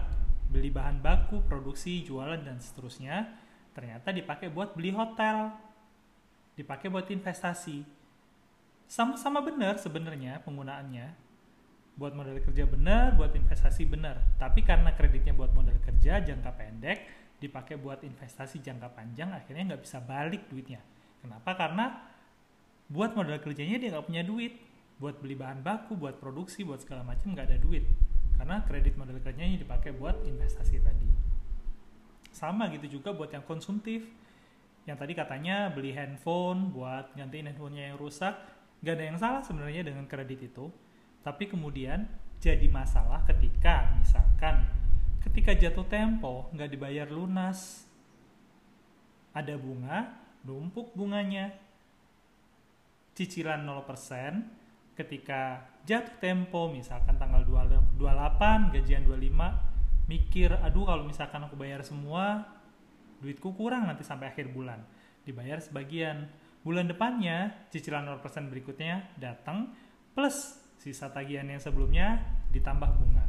beli 0.47 0.71
bahan 0.71 1.03
baku, 1.03 1.43
produksi, 1.43 2.05
jualan, 2.07 2.39
dan 2.39 2.61
seterusnya. 2.61 3.27
Ternyata 3.75 4.15
dipakai 4.15 4.47
buat 4.49 4.73
beli 4.73 4.95
hotel, 4.95 5.51
dipakai 6.57 6.89
buat 6.89 7.07
investasi. 7.07 7.95
sama-sama 8.87 9.43
benar 9.43 9.75
sebenarnya 9.75 10.39
penggunaannya 10.47 11.11
buat 11.99 12.15
modal 12.15 12.39
kerja 12.39 12.63
benar 12.63 13.19
buat 13.19 13.35
investasi 13.35 13.83
benar. 13.83 14.21
Tapi 14.39 14.63
karena 14.63 14.95
kreditnya 14.95 15.35
buat 15.35 15.51
modal 15.51 15.75
kerja 15.83 16.23
jangka 16.23 16.51
pendek 16.55 17.03
dipakai 17.37 17.75
buat 17.75 18.01
investasi 18.01 18.63
jangka 18.63 18.95
panjang 18.95 19.33
akhirnya 19.33 19.75
nggak 19.75 19.83
bisa 19.83 19.99
balik 19.99 20.47
duitnya. 20.47 20.79
Kenapa? 21.19 21.57
Karena 21.57 21.99
buat 22.87 23.11
modal 23.17 23.37
kerjanya 23.43 23.75
dia 23.81 23.91
nggak 23.91 24.07
punya 24.07 24.23
duit. 24.23 24.55
Buat 24.97 25.21
beli 25.21 25.37
bahan 25.37 25.61
baku 25.61 25.93
buat 25.93 26.17
produksi 26.17 26.65
buat 26.65 26.81
segala 26.81 27.03
macam 27.03 27.33
nggak 27.33 27.53
ada 27.53 27.59
duit. 27.59 27.85
Karena 28.37 28.63
kredit 28.63 28.95
modal 28.95 29.19
kerjanya 29.19 29.57
dipakai 29.57 29.91
buat 29.93 30.21
investasi 30.23 30.79
tadi. 30.79 31.09
Sama 32.31 32.69
gitu 32.71 33.01
juga 33.01 33.11
buat 33.11 33.33
yang 33.33 33.43
konsumtif 33.43 34.05
yang 34.87 34.95
tadi 34.95 35.11
katanya 35.11 35.67
beli 35.67 35.91
handphone 35.91 36.71
buat 36.71 37.11
gantiin 37.11 37.51
handphonenya 37.51 37.91
yang 37.91 37.97
rusak 37.99 38.33
gak 38.79 38.95
ada 38.95 39.05
yang 39.11 39.19
salah 39.19 39.43
sebenarnya 39.43 39.83
dengan 39.83 40.07
kredit 40.07 40.47
itu. 40.47 40.71
Tapi 41.21 41.51
kemudian 41.51 42.07
jadi 42.39 42.63
masalah 42.71 43.27
ketika 43.27 43.91
misalkan 43.99 44.63
ketika 45.19 45.51
jatuh 45.59 45.83
tempo 45.91 46.47
nggak 46.55 46.71
dibayar 46.71 47.07
lunas. 47.11 47.83
Ada 49.35 49.59
bunga 49.59 50.23
numpuk 50.47 50.95
bunganya. 50.95 51.51
Cicilan 53.11 53.67
0% 53.67 54.95
ketika 54.95 55.67
jatuh 55.83 56.15
tempo 56.17 56.71
misalkan 56.71 57.19
tanggal 57.19 57.43
28 57.45 57.99
gajian 58.73 59.03
25 59.05 60.09
mikir 60.09 60.49
aduh 60.57 60.87
kalau 60.87 61.03
misalkan 61.05 61.43
aku 61.45 61.53
bayar 61.53 61.85
semua 61.85 62.56
duitku 63.21 63.53
kurang 63.57 63.89
nanti 63.89 64.05
sampai 64.05 64.31
akhir 64.31 64.51
bulan. 64.51 64.81
Dibayar 65.23 65.59
sebagian. 65.59 66.29
Bulan 66.61 66.89
depannya 66.89 67.67
cicilan 67.71 68.03
0% 68.03 68.51
berikutnya 68.51 69.15
datang 69.15 69.71
plus 70.11 70.59
sisa 70.75 71.07
tagihan 71.07 71.47
yang 71.47 71.61
sebelumnya 71.63 72.21
ditambah 72.51 72.91
bunga. 72.97 73.25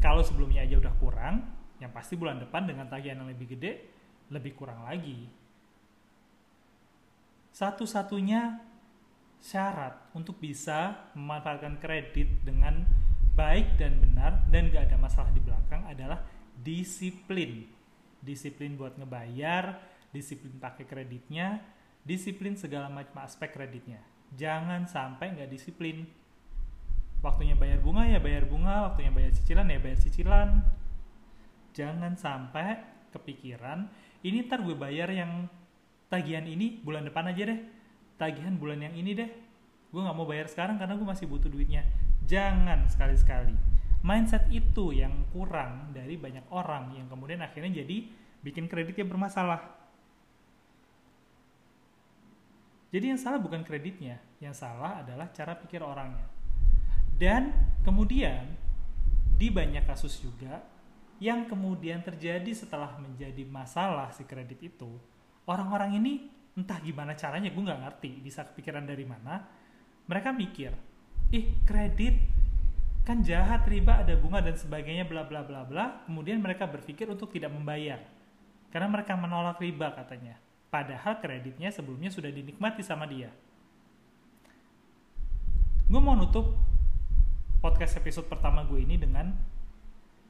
Kalau 0.00 0.24
sebelumnya 0.24 0.64
aja 0.64 0.80
udah 0.80 0.94
kurang 0.96 1.44
yang 1.82 1.92
pasti 1.92 2.16
bulan 2.16 2.40
depan 2.40 2.64
dengan 2.64 2.88
tagihan 2.88 3.20
yang 3.20 3.28
lebih 3.28 3.56
gede 3.56 3.72
lebih 4.32 4.56
kurang 4.56 4.88
lagi. 4.88 5.28
Satu-satunya 7.54 8.58
syarat 9.44 10.10
untuk 10.16 10.40
bisa 10.40 11.12
memanfaatkan 11.12 11.76
kredit 11.76 12.40
dengan 12.40 12.82
baik 13.36 13.76
dan 13.76 14.00
benar 14.00 14.40
dan 14.48 14.72
gak 14.72 14.88
ada 14.88 14.96
masalah 14.96 15.30
di 15.34 15.42
belakang 15.44 15.84
adalah 15.84 16.24
disiplin 16.56 17.68
disiplin 18.24 18.74
buat 18.74 18.96
ngebayar, 18.96 19.78
disiplin 20.10 20.56
pakai 20.56 20.88
kreditnya, 20.88 21.60
disiplin 22.02 22.56
segala 22.56 22.88
macam 22.88 23.20
aspek 23.20 23.52
kreditnya. 23.52 24.00
Jangan 24.34 24.88
sampai 24.88 25.36
nggak 25.36 25.52
disiplin. 25.52 26.08
Waktunya 27.20 27.56
bayar 27.56 27.80
bunga 27.84 28.04
ya 28.08 28.20
bayar 28.20 28.48
bunga, 28.48 28.90
waktunya 28.90 29.12
bayar 29.12 29.32
cicilan 29.36 29.68
ya 29.68 29.78
bayar 29.80 29.98
cicilan. 30.00 30.48
Jangan 31.76 32.16
sampai 32.16 32.80
kepikiran, 33.12 33.86
ini 34.26 34.42
ntar 34.48 34.64
gue 34.64 34.74
bayar 34.74 35.12
yang 35.12 35.46
tagihan 36.10 36.48
ini 36.48 36.80
bulan 36.82 37.06
depan 37.06 37.30
aja 37.30 37.52
deh. 37.52 37.60
Tagihan 38.16 38.56
bulan 38.56 38.82
yang 38.82 38.94
ini 38.96 39.12
deh. 39.12 39.30
Gue 39.92 40.00
nggak 40.02 40.16
mau 40.16 40.26
bayar 40.26 40.50
sekarang 40.50 40.80
karena 40.80 40.98
gue 40.98 41.06
masih 41.06 41.26
butuh 41.30 41.50
duitnya. 41.50 41.86
Jangan 42.26 42.88
sekali-sekali 42.88 43.73
mindset 44.04 44.44
itu 44.52 44.92
yang 44.92 45.24
kurang 45.32 45.96
dari 45.96 46.20
banyak 46.20 46.44
orang 46.52 46.92
yang 46.92 47.08
kemudian 47.08 47.40
akhirnya 47.40 47.80
jadi 47.80 48.04
bikin 48.44 48.68
kreditnya 48.68 49.08
bermasalah. 49.08 49.82
Jadi 52.92 53.10
yang 53.10 53.18
salah 53.18 53.42
bukan 53.42 53.66
kreditnya, 53.66 54.22
yang 54.38 54.54
salah 54.54 55.02
adalah 55.02 55.32
cara 55.34 55.58
pikir 55.58 55.82
orangnya. 55.82 56.30
Dan 57.16 57.50
kemudian 57.82 58.54
di 59.34 59.50
banyak 59.50 59.82
kasus 59.82 60.20
juga 60.22 60.62
yang 61.18 61.48
kemudian 61.50 62.04
terjadi 62.04 62.52
setelah 62.54 62.94
menjadi 63.00 63.42
masalah 63.48 64.14
si 64.14 64.22
kredit 64.28 64.62
itu, 64.62 64.94
orang-orang 65.48 65.98
ini 65.98 66.12
entah 66.54 66.78
gimana 66.78 67.18
caranya 67.18 67.50
gue 67.50 67.62
nggak 67.66 67.82
ngerti 67.82 68.10
bisa 68.22 68.46
kepikiran 68.46 68.86
dari 68.86 69.02
mana 69.02 69.42
mereka 70.06 70.30
mikir 70.30 70.70
ih 71.34 71.66
kredit 71.66 72.14
kan 73.04 73.20
jahat 73.20 73.68
riba 73.68 74.00
ada 74.00 74.16
bunga 74.16 74.40
dan 74.40 74.56
sebagainya 74.56 75.04
bla 75.04 75.28
bla 75.28 75.44
bla 75.44 75.62
bla. 75.64 76.04
Kemudian 76.08 76.40
mereka 76.40 76.64
berpikir 76.64 77.04
untuk 77.06 77.30
tidak 77.30 77.52
membayar. 77.52 78.00
Karena 78.72 78.88
mereka 78.90 79.14
menolak 79.14 79.60
riba 79.60 79.92
katanya. 79.92 80.40
Padahal 80.72 81.22
kreditnya 81.22 81.70
sebelumnya 81.70 82.10
sudah 82.10 82.32
dinikmati 82.32 82.82
sama 82.82 83.06
dia. 83.06 83.30
Gue 85.86 86.00
mau 86.00 86.16
nutup 86.16 86.56
podcast 87.60 88.00
episode 88.00 88.26
pertama 88.26 88.64
gue 88.64 88.80
ini 88.82 88.96
dengan 88.98 89.30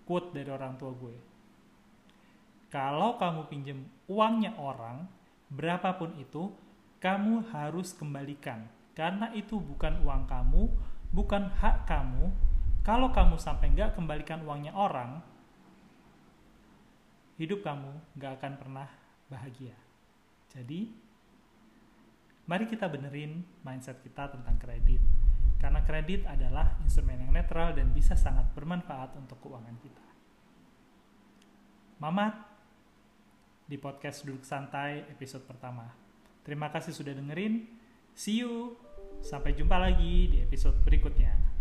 quote 0.05 0.37
dari 0.37 0.51
orang 0.51 0.77
tua 0.77 0.93
gue 0.93 1.35
kalau 2.75 3.15
kamu 3.23 3.47
pinjam 3.47 3.79
uangnya 4.11 4.59
orang 4.59 5.07
berapapun 5.47 6.11
itu 6.19 6.51
kamu 6.99 7.47
harus 7.55 7.95
kembalikan. 7.95 8.67
Karena 8.99 9.31
itu 9.31 9.63
bukan 9.63 10.03
uang 10.03 10.27
kamu 10.27 10.63
bukan 11.15 11.55
hak 11.63 11.87
kamu 11.87 12.35
kalau 12.85 13.09
kamu 13.09 13.41
sampai 13.41 13.73
nggak 13.73 13.97
kembalikan 13.97 14.45
uangnya 14.45 14.77
orang, 14.77 15.25
hidup 17.41 17.65
kamu 17.65 17.97
nggak 18.21 18.33
akan 18.39 18.53
pernah 18.61 18.89
bahagia. 19.33 19.73
Jadi, 20.53 20.93
mari 22.45 22.69
kita 22.69 22.85
benerin 22.93 23.41
mindset 23.65 24.05
kita 24.05 24.37
tentang 24.37 24.61
kredit. 24.61 25.01
Karena 25.57 25.81
kredit 25.81 26.29
adalah 26.29 26.77
instrumen 26.85 27.25
yang 27.25 27.33
netral 27.33 27.73
dan 27.73 27.89
bisa 27.97 28.21
sangat 28.21 28.53
bermanfaat 28.53 29.17
untuk 29.17 29.41
keuangan 29.41 29.81
kita. 29.81 30.07
Mamat 32.05 32.37
di 33.65 33.81
podcast 33.81 34.29
Duduk 34.29 34.45
Santai 34.45 35.09
episode 35.09 35.49
pertama. 35.49 35.89
Terima 36.45 36.69
kasih 36.69 36.93
sudah 36.93 37.17
dengerin. 37.17 37.65
See 38.13 38.45
you. 38.45 38.77
Sampai 39.25 39.57
jumpa 39.57 39.81
lagi 39.81 40.29
di 40.29 40.45
episode 40.45 40.77
berikutnya. 40.85 41.54